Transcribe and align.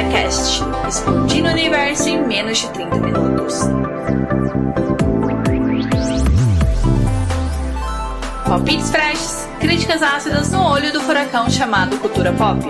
Recomenda 0.00 0.10
Cast, 0.10 0.62
explodindo 0.88 1.48
o 1.48 1.52
universo 1.52 2.08
em 2.08 2.26
menos 2.26 2.58
de 2.58 2.70
30 2.70 2.96
minutos. 2.96 3.54
Palpites 8.46 8.90
freshes, 8.90 9.48
críticas 9.60 10.02
ácidas 10.02 10.50
no 10.50 10.62
olho 10.62 10.92
do 10.92 11.00
furacão 11.02 11.50
chamado 11.50 11.98
cultura 11.98 12.32
pop. 12.32 12.60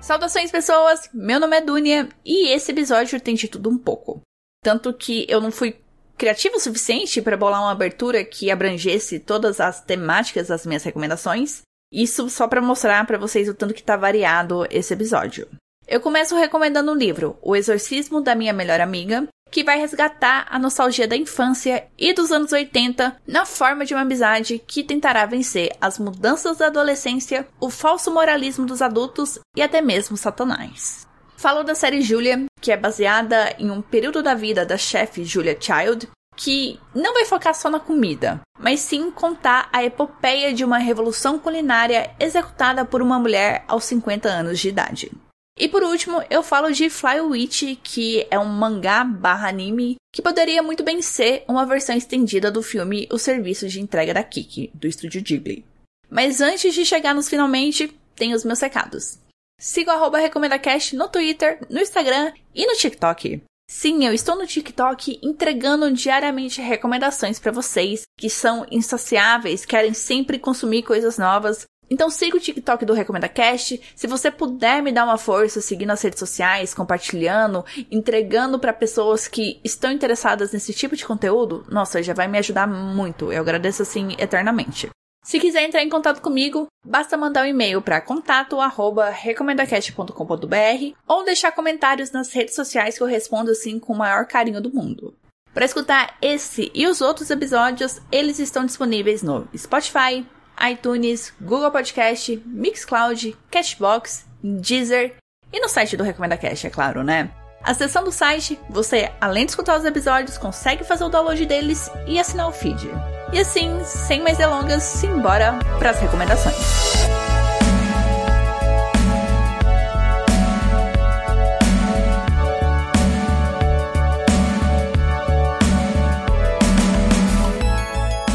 Saudações 0.00 0.50
pessoas, 0.50 1.08
meu 1.14 1.38
nome 1.38 1.56
é 1.56 1.60
Dunia 1.60 2.08
e 2.24 2.52
esse 2.52 2.72
episódio 2.72 3.20
tem 3.20 3.34
de 3.34 3.46
tudo 3.46 3.70
um 3.70 3.78
pouco. 3.78 4.20
Tanto 4.62 4.92
que 4.92 5.26
eu 5.28 5.40
não 5.40 5.52
fui 5.52 5.76
criativo 6.16 6.56
o 6.56 6.60
suficiente 6.60 7.22
para 7.22 7.36
bolar 7.36 7.62
uma 7.62 7.70
abertura 7.70 8.24
que 8.24 8.50
abrangesse 8.50 9.20
todas 9.20 9.60
as 9.60 9.80
temáticas 9.80 10.48
das 10.48 10.66
minhas 10.66 10.82
recomendações. 10.82 11.62
Isso 11.92 12.28
só 12.28 12.46
para 12.46 12.60
mostrar 12.60 13.06
para 13.06 13.18
vocês 13.18 13.48
o 13.48 13.54
tanto 13.54 13.74
que 13.74 13.82
tá 13.82 13.96
variado 13.96 14.66
esse 14.70 14.92
episódio. 14.92 15.48
Eu 15.86 16.00
começo 16.00 16.36
recomendando 16.36 16.92
o 16.92 16.94
livro 16.94 17.38
O 17.40 17.56
Exorcismo 17.56 18.20
da 18.20 18.34
Minha 18.34 18.52
Melhor 18.52 18.80
Amiga, 18.80 19.26
que 19.50 19.64
vai 19.64 19.78
resgatar 19.78 20.46
a 20.50 20.58
nostalgia 20.58 21.08
da 21.08 21.16
infância 21.16 21.86
e 21.98 22.12
dos 22.12 22.30
anos 22.30 22.52
80 22.52 23.16
na 23.26 23.46
forma 23.46 23.86
de 23.86 23.94
uma 23.94 24.02
amizade 24.02 24.62
que 24.66 24.84
tentará 24.84 25.24
vencer 25.24 25.74
as 25.80 25.98
mudanças 25.98 26.58
da 26.58 26.66
adolescência, 26.66 27.48
o 27.58 27.70
falso 27.70 28.12
moralismo 28.12 28.66
dos 28.66 28.82
adultos 28.82 29.38
e 29.56 29.62
até 29.62 29.80
mesmo 29.80 30.16
Satanás. 30.16 31.06
Falo 31.38 31.62
da 31.62 31.74
série 31.74 32.02
Julia, 32.02 32.44
que 32.60 32.72
é 32.72 32.76
baseada 32.76 33.54
em 33.58 33.70
um 33.70 33.80
período 33.80 34.22
da 34.22 34.34
vida 34.34 34.66
da 34.66 34.76
chefe 34.76 35.24
Julia 35.24 35.56
Child, 35.58 36.08
que 36.38 36.78
não 36.94 37.12
vai 37.12 37.24
focar 37.24 37.52
só 37.52 37.68
na 37.68 37.80
comida, 37.80 38.40
mas 38.56 38.78
sim 38.78 39.10
contar 39.10 39.68
a 39.72 39.82
epopeia 39.84 40.54
de 40.54 40.64
uma 40.64 40.78
revolução 40.78 41.36
culinária 41.36 42.14
executada 42.20 42.84
por 42.84 43.02
uma 43.02 43.18
mulher 43.18 43.64
aos 43.66 43.84
50 43.84 44.28
anos 44.28 44.60
de 44.60 44.68
idade. 44.68 45.10
E 45.58 45.68
por 45.68 45.82
último, 45.82 46.22
eu 46.30 46.40
falo 46.40 46.70
de 46.70 46.88
Fly 46.88 47.20
Witch, 47.20 47.76
que 47.82 48.24
é 48.30 48.38
um 48.38 48.44
mangá 48.44 49.02
barra 49.02 49.48
anime 49.48 49.96
que 50.14 50.22
poderia 50.22 50.62
muito 50.62 50.84
bem 50.84 51.02
ser 51.02 51.44
uma 51.48 51.66
versão 51.66 51.96
estendida 51.96 52.52
do 52.52 52.62
filme 52.62 53.08
O 53.12 53.18
Serviço 53.18 53.68
de 53.68 53.80
Entrega 53.80 54.14
da 54.14 54.22
Kiki, 54.22 54.70
do 54.72 54.86
estúdio 54.86 55.20
Ghibli. 55.20 55.64
Mas 56.08 56.40
antes 56.40 56.72
de 56.72 56.86
chegar 56.86 57.12
nos 57.14 57.28
finalmente, 57.28 57.92
tem 58.14 58.32
os 58.32 58.44
meus 58.44 58.60
recados. 58.60 59.18
Siga 59.60 59.90
o 59.90 59.94
arroba 59.96 60.18
RecomendaCast 60.18 60.94
no 60.94 61.08
Twitter, 61.08 61.58
no 61.68 61.80
Instagram 61.80 62.32
e 62.54 62.64
no 62.64 62.76
TikTok. 62.76 63.42
Sim, 63.70 64.06
eu 64.06 64.14
estou 64.14 64.34
no 64.34 64.46
TikTok 64.46 65.20
entregando 65.22 65.92
diariamente 65.92 66.60
recomendações 66.62 67.38
para 67.38 67.52
vocês 67.52 68.06
que 68.16 68.30
são 68.30 68.66
insaciáveis, 68.70 69.66
querem 69.66 69.92
sempre 69.92 70.38
consumir 70.38 70.82
coisas 70.82 71.18
novas. 71.18 71.66
Então 71.90 72.08
siga 72.08 72.38
o 72.38 72.40
TikTok 72.40 72.86
do 72.86 72.94
RecomendaCast. 72.94 73.80
Se 73.94 74.06
você 74.06 74.30
puder 74.30 74.82
me 74.82 74.90
dar 74.90 75.04
uma 75.04 75.18
força 75.18 75.60
seguindo 75.60 75.90
as 75.90 76.00
redes 76.00 76.18
sociais, 76.18 76.72
compartilhando, 76.72 77.62
entregando 77.90 78.58
para 78.58 78.72
pessoas 78.72 79.28
que 79.28 79.60
estão 79.62 79.92
interessadas 79.92 80.50
nesse 80.50 80.72
tipo 80.72 80.96
de 80.96 81.04
conteúdo, 81.04 81.66
nossa, 81.70 82.02
já 82.02 82.14
vai 82.14 82.26
me 82.26 82.38
ajudar 82.38 82.66
muito. 82.66 83.30
Eu 83.30 83.42
agradeço 83.42 83.82
assim 83.82 84.16
eternamente. 84.18 84.88
Se 85.28 85.38
quiser 85.38 85.62
entrar 85.64 85.82
em 85.82 85.90
contato 85.90 86.22
comigo, 86.22 86.68
basta 86.82 87.14
mandar 87.14 87.42
um 87.42 87.48
e-mail 87.48 87.82
para 87.82 88.00
contato@recomendacast.com.br 88.00 90.96
ou 91.06 91.22
deixar 91.22 91.52
comentários 91.52 92.10
nas 92.10 92.32
redes 92.32 92.54
sociais 92.54 92.96
que 92.96 93.02
eu 93.02 93.06
respondo 93.06 93.50
assim 93.50 93.78
com 93.78 93.92
o 93.92 93.96
maior 93.96 94.24
carinho 94.24 94.58
do 94.58 94.72
mundo. 94.72 95.14
Para 95.52 95.66
escutar 95.66 96.16
esse 96.22 96.72
e 96.74 96.86
os 96.86 97.02
outros 97.02 97.28
episódios, 97.28 98.00
eles 98.10 98.38
estão 98.38 98.64
disponíveis 98.64 99.22
no 99.22 99.46
Spotify, 99.54 100.26
iTunes, 100.66 101.34
Google 101.38 101.72
Podcast, 101.72 102.42
Mixcloud, 102.46 103.36
Cashbox, 103.50 104.24
Deezer 104.42 105.14
e 105.52 105.60
no 105.60 105.68
site 105.68 105.94
do 105.94 106.04
Recomenda 106.04 106.38
Cash, 106.38 106.64
é 106.64 106.70
claro, 106.70 107.04
né? 107.04 107.30
Acessando 107.62 108.08
o 108.08 108.12
site, 108.12 108.58
você, 108.70 109.12
além 109.20 109.44
de 109.44 109.50
escutar 109.50 109.78
os 109.78 109.84
episódios, 109.84 110.38
consegue 110.38 110.84
fazer 110.84 111.04
o 111.04 111.10
download 111.10 111.44
deles 111.44 111.90
e 112.06 112.18
assinar 112.18 112.48
o 112.48 112.52
feed. 112.52 112.88
E 113.32 113.38
assim, 113.38 113.84
sem 113.84 114.22
mais 114.22 114.38
delongas, 114.38 114.82
simbora 114.82 115.58
para 115.78 115.90
as 115.90 116.00
recomendações. 116.00 116.56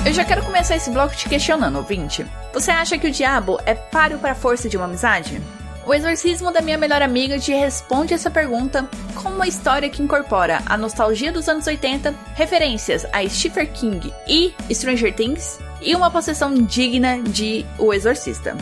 Eu 0.06 0.14
já 0.14 0.24
quero 0.24 0.44
começar 0.44 0.76
esse 0.76 0.92
bloco 0.92 1.16
te 1.16 1.28
questionando, 1.28 1.78
ouvinte. 1.78 2.24
Você 2.54 2.70
acha 2.70 2.98
que 3.00 3.08
o 3.08 3.12
diabo 3.12 3.60
é 3.66 3.74
páreo 3.74 4.20
para 4.20 4.34
a 4.34 4.36
força 4.36 4.70
de 4.70 4.78
uma 4.78 4.86
amizade? 4.86 5.42
O 5.86 5.94
Exorcismo 5.94 6.52
da 6.52 6.62
Minha 6.62 6.78
Melhor 6.78 7.02
Amiga 7.02 7.38
te 7.38 7.52
responde 7.52 8.14
essa 8.14 8.32
pergunta 8.32 8.88
com 9.22 9.30
uma 9.30 9.48
história 9.48 9.90
que 9.90 10.02
incorpora 10.02 10.62
a 10.66 10.78
nostalgia 10.78 11.30
dos 11.30 11.50
anos 11.50 11.68
80, 11.68 12.16
referências 12.36 13.06
a 13.12 13.28
Stephen 13.28 13.68
King 13.68 14.14
e 14.26 14.54
Stranger 14.74 15.14
Things 15.14 15.60
e 15.82 15.94
uma 15.94 16.10
possessão 16.10 16.54
digna 16.54 17.22
de 17.22 17.66
O 17.78 17.94
Exorcista. 17.94 18.56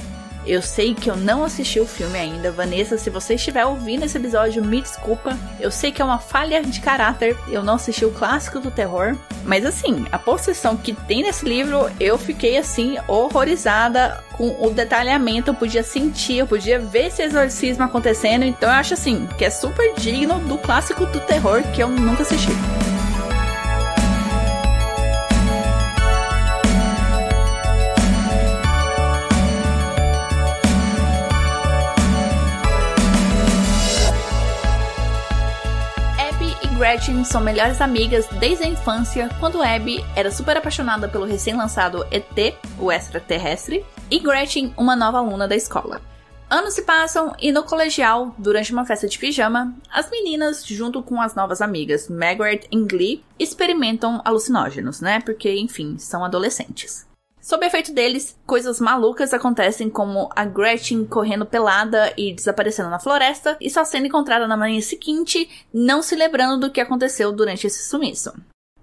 Eu 0.51 0.61
sei 0.61 0.93
que 0.93 1.09
eu 1.09 1.15
não 1.15 1.45
assisti 1.45 1.79
o 1.79 1.87
filme 1.87 2.19
ainda, 2.19 2.51
Vanessa. 2.51 2.97
Se 2.97 3.09
você 3.09 3.35
estiver 3.35 3.65
ouvindo 3.65 4.03
esse 4.03 4.17
episódio, 4.17 4.61
me 4.61 4.81
desculpa. 4.81 5.39
Eu 5.61 5.71
sei 5.71 5.93
que 5.93 6.01
é 6.01 6.05
uma 6.05 6.19
falha 6.19 6.61
de 6.61 6.81
caráter, 6.81 7.37
eu 7.47 7.63
não 7.63 7.75
assisti 7.75 8.03
o 8.03 8.11
clássico 8.11 8.59
do 8.59 8.69
terror. 8.69 9.15
Mas 9.45 9.65
assim, 9.65 10.05
a 10.11 10.19
possessão 10.19 10.75
que 10.75 10.91
tem 10.91 11.23
nesse 11.23 11.45
livro, 11.45 11.89
eu 12.01 12.17
fiquei 12.17 12.57
assim, 12.57 12.97
horrorizada 13.07 14.21
com 14.33 14.67
o 14.67 14.69
detalhamento. 14.71 15.51
Eu 15.51 15.55
podia 15.55 15.83
sentir, 15.83 16.39
eu 16.39 16.47
podia 16.47 16.79
ver 16.79 17.05
esse 17.05 17.21
exorcismo 17.21 17.85
acontecendo. 17.85 18.43
Então 18.43 18.67
eu 18.67 18.75
acho 18.75 18.93
assim, 18.93 19.29
que 19.37 19.45
é 19.45 19.49
super 19.49 19.95
digno 19.95 20.37
do 20.39 20.57
clássico 20.57 21.05
do 21.05 21.21
terror 21.21 21.63
que 21.73 21.81
eu 21.81 21.87
nunca 21.87 22.23
assisti. 22.23 22.51
Gretchen 36.81 37.23
são 37.23 37.41
melhores 37.41 37.79
amigas 37.79 38.25
desde 38.39 38.63
a 38.63 38.67
infância, 38.67 39.29
quando 39.39 39.61
Abby 39.61 40.03
era 40.15 40.31
super 40.31 40.57
apaixonada 40.57 41.07
pelo 41.07 41.25
recém-lançado 41.25 42.03
ET, 42.09 42.55
o 42.79 42.91
extraterrestre, 42.91 43.85
e 44.09 44.17
Gretchen, 44.17 44.73
uma 44.75 44.95
nova 44.95 45.19
aluna 45.19 45.47
da 45.47 45.55
escola. 45.55 46.01
Anos 46.49 46.73
se 46.73 46.81
passam 46.81 47.35
e 47.39 47.51
no 47.51 47.61
colegial, 47.61 48.33
durante 48.35 48.73
uma 48.73 48.83
festa 48.83 49.07
de 49.07 49.19
pijama, 49.19 49.75
as 49.91 50.09
meninas, 50.09 50.65
junto 50.65 51.03
com 51.03 51.21
as 51.21 51.35
novas 51.35 51.61
amigas 51.61 52.09
Margaret 52.09 52.61
e 52.71 52.83
Glee, 52.83 53.23
experimentam 53.37 54.19
alucinógenos, 54.25 55.01
né? 55.01 55.21
Porque, 55.23 55.53
enfim, 55.53 55.99
são 55.99 56.25
adolescentes. 56.25 57.05
Sob 57.41 57.65
efeito 57.65 57.91
deles, 57.91 58.37
coisas 58.45 58.79
malucas 58.79 59.33
acontecem 59.33 59.89
como 59.89 60.29
a 60.35 60.45
Gretchen 60.45 61.05
correndo 61.05 61.45
pelada 61.45 62.13
e 62.15 62.33
desaparecendo 62.33 62.91
na 62.91 62.99
floresta 62.99 63.57
e 63.59 63.67
só 63.67 63.83
sendo 63.83 64.05
encontrada 64.05 64.47
na 64.47 64.55
manhã 64.55 64.79
seguinte, 64.79 65.49
não 65.73 66.03
se 66.03 66.15
lembrando 66.15 66.59
do 66.59 66.71
que 66.71 66.79
aconteceu 66.79 67.31
durante 67.31 67.65
esse 67.65 67.89
sumiço. 67.89 68.31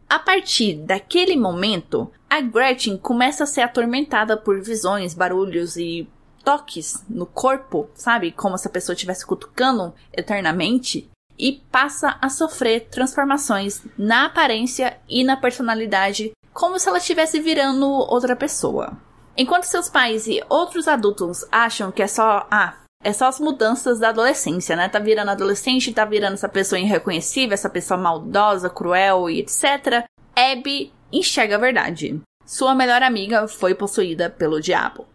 A 0.08 0.18
partir 0.18 0.74
daquele 0.74 1.36
momento, 1.36 2.10
a 2.28 2.40
Gretchen 2.40 2.98
começa 2.98 3.44
a 3.44 3.46
ser 3.46 3.60
atormentada 3.60 4.36
por 4.36 4.60
visões, 4.60 5.14
barulhos 5.14 5.76
e 5.76 6.08
toques 6.42 7.04
no 7.08 7.26
corpo, 7.26 7.88
sabe? 7.94 8.32
Como 8.32 8.58
se 8.58 8.66
a 8.66 8.70
pessoa 8.70 8.94
estivesse 8.94 9.24
cutucando 9.24 9.94
eternamente. 10.12 11.08
E 11.38 11.62
passa 11.70 12.18
a 12.20 12.28
sofrer 12.28 12.88
transformações 12.88 13.82
na 13.96 14.24
aparência 14.24 14.98
e 15.08 15.22
na 15.22 15.36
personalidade 15.36 16.32
como 16.52 16.78
se 16.78 16.88
ela 16.88 16.98
estivesse 16.98 17.40
virando 17.40 17.86
outra 17.86 18.34
pessoa. 18.34 18.96
Enquanto 19.36 19.64
seus 19.64 19.88
pais 19.88 20.26
e 20.26 20.42
outros 20.48 20.88
adultos 20.88 21.44
acham 21.52 21.92
que 21.92 22.02
é 22.02 22.08
só, 22.08 22.46
ah, 22.50 22.74
é 23.02 23.12
só 23.12 23.28
as 23.28 23.38
mudanças 23.38 24.00
da 24.00 24.08
adolescência, 24.08 24.74
né? 24.74 24.88
Tá 24.88 24.98
virando 24.98 25.30
adolescente, 25.30 25.92
tá 25.92 26.04
virando 26.04 26.34
essa 26.34 26.48
pessoa 26.48 26.80
irreconhecível, 26.80 27.54
essa 27.54 27.70
pessoa 27.70 27.98
maldosa, 27.98 28.68
cruel 28.68 29.30
e 29.30 29.40
etc. 29.40 30.04
Abby 30.34 30.92
enxerga 31.12 31.54
a 31.54 31.60
verdade. 31.60 32.20
Sua 32.44 32.74
melhor 32.74 33.02
amiga 33.02 33.46
foi 33.46 33.74
possuída 33.74 34.28
pelo 34.28 34.60
diabo. 34.60 35.06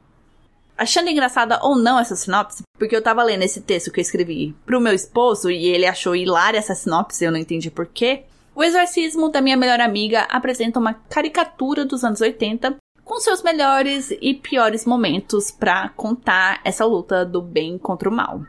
Achando 0.78 1.10
engraçada 1.10 1.60
ou 1.62 1.78
não 1.78 2.00
essa 2.00 2.16
sinopse, 2.16 2.64
porque 2.80 2.96
eu 2.96 3.02
tava 3.02 3.24
lendo 3.24 3.44
esse 3.44 3.62
texto 3.62 3.92
que 3.92 4.00
eu 4.00 4.02
escrevi 4.02 4.56
pro 4.66 4.82
meu 4.82 4.94
esposo 4.94 5.52
e 5.52 5.66
ele 5.66 5.86
achou 5.86 6.16
hilária 6.16 6.58
essa 6.58 6.74
sinopse, 6.74 7.24
eu 7.24 7.32
não 7.32 7.38
entendi 7.38 7.70
porquê. 7.70 8.24
O 8.56 8.64
Exorcismo 8.64 9.30
da 9.30 9.42
Minha 9.42 9.58
Melhor 9.58 9.82
Amiga 9.82 10.28
apresenta 10.30 10.80
uma 10.80 10.94
caricatura 10.94 11.84
dos 11.84 12.04
anos 12.04 12.22
80 12.22 12.78
com 13.04 13.20
seus 13.20 13.42
melhores 13.42 14.12
e 14.22 14.34
piores 14.36 14.86
momentos 14.86 15.50
para 15.50 15.90
contar 15.90 16.62
essa 16.64 16.86
luta 16.86 17.26
do 17.26 17.42
bem 17.42 17.80
contra 17.80 18.08
o 18.08 18.14
mal. 18.14 18.44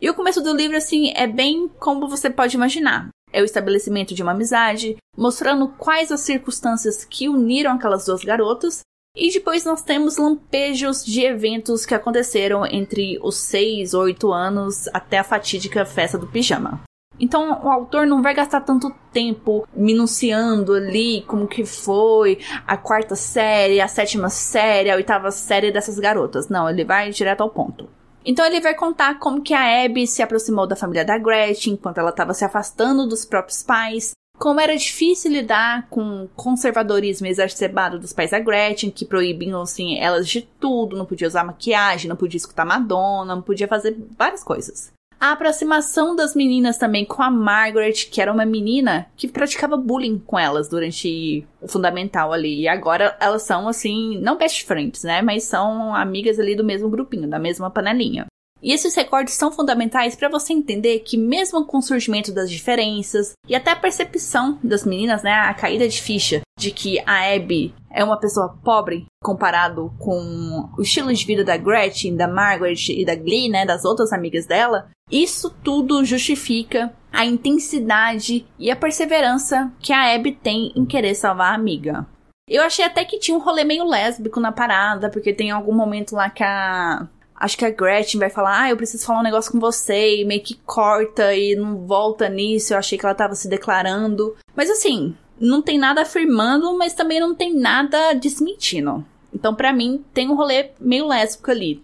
E 0.00 0.10
o 0.10 0.14
começo 0.14 0.42
do 0.42 0.54
livro, 0.54 0.76
assim, 0.76 1.12
é 1.14 1.26
bem 1.26 1.68
como 1.78 2.08
você 2.08 2.28
pode 2.28 2.56
imaginar. 2.56 3.08
É 3.32 3.40
o 3.40 3.44
estabelecimento 3.44 4.12
de 4.12 4.22
uma 4.22 4.32
amizade, 4.32 4.96
mostrando 5.16 5.68
quais 5.68 6.10
as 6.10 6.20
circunstâncias 6.20 7.04
que 7.04 7.28
uniram 7.28 7.72
aquelas 7.72 8.06
duas 8.06 8.22
garotas, 8.24 8.82
E 9.16 9.30
depois 9.30 9.64
nós 9.64 9.80
temos 9.80 10.16
lampejos 10.16 11.04
de 11.04 11.22
eventos 11.22 11.86
que 11.86 11.94
aconteceram 11.94 12.66
entre 12.66 13.16
os 13.22 13.36
6 13.36 13.94
ou 13.94 14.02
8 14.02 14.32
anos 14.32 14.88
até 14.88 15.18
a 15.18 15.24
fatídica 15.24 15.86
festa 15.86 16.18
do 16.18 16.26
pijama. 16.26 16.82
Então 17.18 17.60
o 17.62 17.70
autor 17.70 18.06
não 18.06 18.22
vai 18.22 18.34
gastar 18.34 18.60
tanto 18.60 18.92
tempo 19.12 19.66
minuciando 19.74 20.74
ali 20.74 21.22
como 21.22 21.46
que 21.46 21.64
foi 21.64 22.38
a 22.66 22.76
quarta 22.76 23.14
série, 23.14 23.80
a 23.80 23.88
sétima 23.88 24.28
série, 24.28 24.90
a 24.90 24.96
oitava 24.96 25.30
série 25.30 25.70
dessas 25.70 25.98
garotas. 25.98 26.48
Não, 26.48 26.68
ele 26.68 26.84
vai 26.84 27.10
direto 27.10 27.42
ao 27.42 27.50
ponto. 27.50 27.88
Então 28.24 28.44
ele 28.46 28.60
vai 28.60 28.74
contar 28.74 29.18
como 29.18 29.42
que 29.42 29.52
a 29.52 29.84
Abby 29.84 30.06
se 30.06 30.22
aproximou 30.22 30.66
da 30.66 30.74
família 30.74 31.04
da 31.04 31.18
Gretchen 31.18 31.74
enquanto 31.74 31.98
ela 31.98 32.10
estava 32.10 32.32
se 32.32 32.44
afastando 32.44 33.06
dos 33.06 33.24
próprios 33.24 33.62
pais, 33.62 34.12
como 34.38 34.60
era 34.60 34.76
difícil 34.76 35.30
lidar 35.30 35.86
com 35.88 36.24
o 36.24 36.28
conservadorismo 36.28 37.26
exacerbado 37.26 37.98
dos 37.98 38.12
pais 38.12 38.30
da 38.30 38.40
Gretchen, 38.40 38.90
que 38.90 39.04
proibiam 39.04 39.60
assim 39.60 39.98
elas 39.98 40.26
de 40.26 40.42
tudo, 40.42 40.96
não 40.96 41.04
podia 41.04 41.28
usar 41.28 41.44
maquiagem, 41.44 42.08
não 42.08 42.16
podia 42.16 42.38
escutar 42.38 42.64
Madonna, 42.64 43.36
não 43.36 43.42
podia 43.42 43.68
fazer 43.68 43.96
várias 44.18 44.42
coisas. 44.42 44.93
A 45.24 45.32
aproximação 45.32 46.14
das 46.14 46.34
meninas 46.34 46.76
também 46.76 47.02
com 47.02 47.22
a 47.22 47.30
Margaret, 47.30 47.94
que 48.10 48.20
era 48.20 48.30
uma 48.30 48.44
menina 48.44 49.06
que 49.16 49.26
praticava 49.26 49.74
bullying 49.74 50.18
com 50.18 50.38
elas 50.38 50.68
durante 50.68 51.46
o 51.62 51.66
fundamental 51.66 52.30
ali. 52.30 52.60
E 52.60 52.68
agora 52.68 53.16
elas 53.18 53.40
são, 53.40 53.66
assim, 53.66 54.18
não 54.18 54.36
best 54.36 54.66
friends, 54.66 55.02
né? 55.02 55.22
Mas 55.22 55.44
são 55.44 55.94
amigas 55.94 56.38
ali 56.38 56.54
do 56.54 56.62
mesmo 56.62 56.90
grupinho, 56.90 57.26
da 57.26 57.38
mesma 57.38 57.70
panelinha. 57.70 58.26
E 58.62 58.70
esses 58.70 58.94
recortes 58.94 59.32
são 59.32 59.50
fundamentais 59.50 60.14
para 60.14 60.28
você 60.28 60.52
entender 60.52 61.00
que, 61.00 61.16
mesmo 61.16 61.64
com 61.64 61.78
o 61.78 61.82
surgimento 61.82 62.30
das 62.30 62.50
diferenças 62.50 63.32
e 63.48 63.54
até 63.54 63.70
a 63.70 63.76
percepção 63.76 64.58
das 64.62 64.84
meninas, 64.84 65.22
né, 65.22 65.32
a 65.32 65.54
caída 65.54 65.88
de 65.88 66.02
ficha 66.02 66.42
de 66.58 66.70
que 66.70 66.98
a 67.06 67.34
Abby 67.34 67.74
é 67.90 68.04
uma 68.04 68.18
pessoa 68.18 68.58
pobre 68.62 69.06
comparado 69.22 69.92
com 69.98 70.68
o 70.76 70.82
estilo 70.82 71.12
de 71.12 71.26
vida 71.26 71.44
da 71.44 71.56
Gretchen, 71.56 72.16
da 72.16 72.28
Margaret 72.28 72.88
e 72.88 73.04
da 73.04 73.14
Glee, 73.14 73.48
né, 73.48 73.64
das 73.66 73.84
outras 73.84 74.12
amigas 74.12 74.46
dela, 74.46 74.88
isso 75.10 75.50
tudo 75.62 76.04
justifica 76.04 76.92
a 77.12 77.24
intensidade 77.24 78.46
e 78.58 78.70
a 78.70 78.76
perseverança 78.76 79.72
que 79.80 79.92
a 79.92 80.14
Abby 80.14 80.32
tem 80.32 80.72
em 80.74 80.84
querer 80.84 81.14
salvar 81.14 81.52
a 81.52 81.54
amiga. 81.54 82.06
Eu 82.48 82.62
achei 82.62 82.84
até 82.84 83.04
que 83.04 83.18
tinha 83.18 83.36
um 83.36 83.40
rolê 83.40 83.64
meio 83.64 83.84
lésbico 83.84 84.40
na 84.40 84.52
parada, 84.52 85.08
porque 85.08 85.32
tem 85.32 85.50
algum 85.50 85.74
momento 85.74 86.14
lá 86.14 86.28
que 86.28 86.42
a 86.42 87.08
Acho 87.36 87.58
que 87.58 87.64
a 87.64 87.70
Gretchen 87.70 88.20
vai 88.20 88.30
falar, 88.30 88.62
ah, 88.62 88.70
eu 88.70 88.76
preciso 88.76 89.04
falar 89.04 89.20
um 89.20 89.24
negócio 89.24 89.50
com 89.50 89.58
você, 89.58 90.20
e 90.20 90.24
meio 90.24 90.40
que 90.40 90.54
corta 90.64 91.34
e 91.34 91.56
não 91.56 91.84
volta 91.84 92.28
nisso. 92.28 92.72
Eu 92.72 92.78
achei 92.78 92.96
que 92.96 93.04
ela 93.04 93.14
tava 93.14 93.34
se 93.34 93.48
declarando. 93.48 94.36
Mas 94.54 94.70
assim, 94.70 95.14
não 95.38 95.60
tem 95.60 95.76
nada 95.76 96.02
afirmando, 96.02 96.78
mas 96.78 96.94
também 96.94 97.20
não 97.20 97.34
tem 97.34 97.52
nada 97.54 98.14
desmentindo. 98.14 99.04
Então, 99.32 99.54
para 99.54 99.72
mim, 99.72 100.04
tem 100.14 100.30
um 100.30 100.36
rolê 100.36 100.70
meio 100.80 101.08
lésbico 101.08 101.50
ali. 101.50 101.82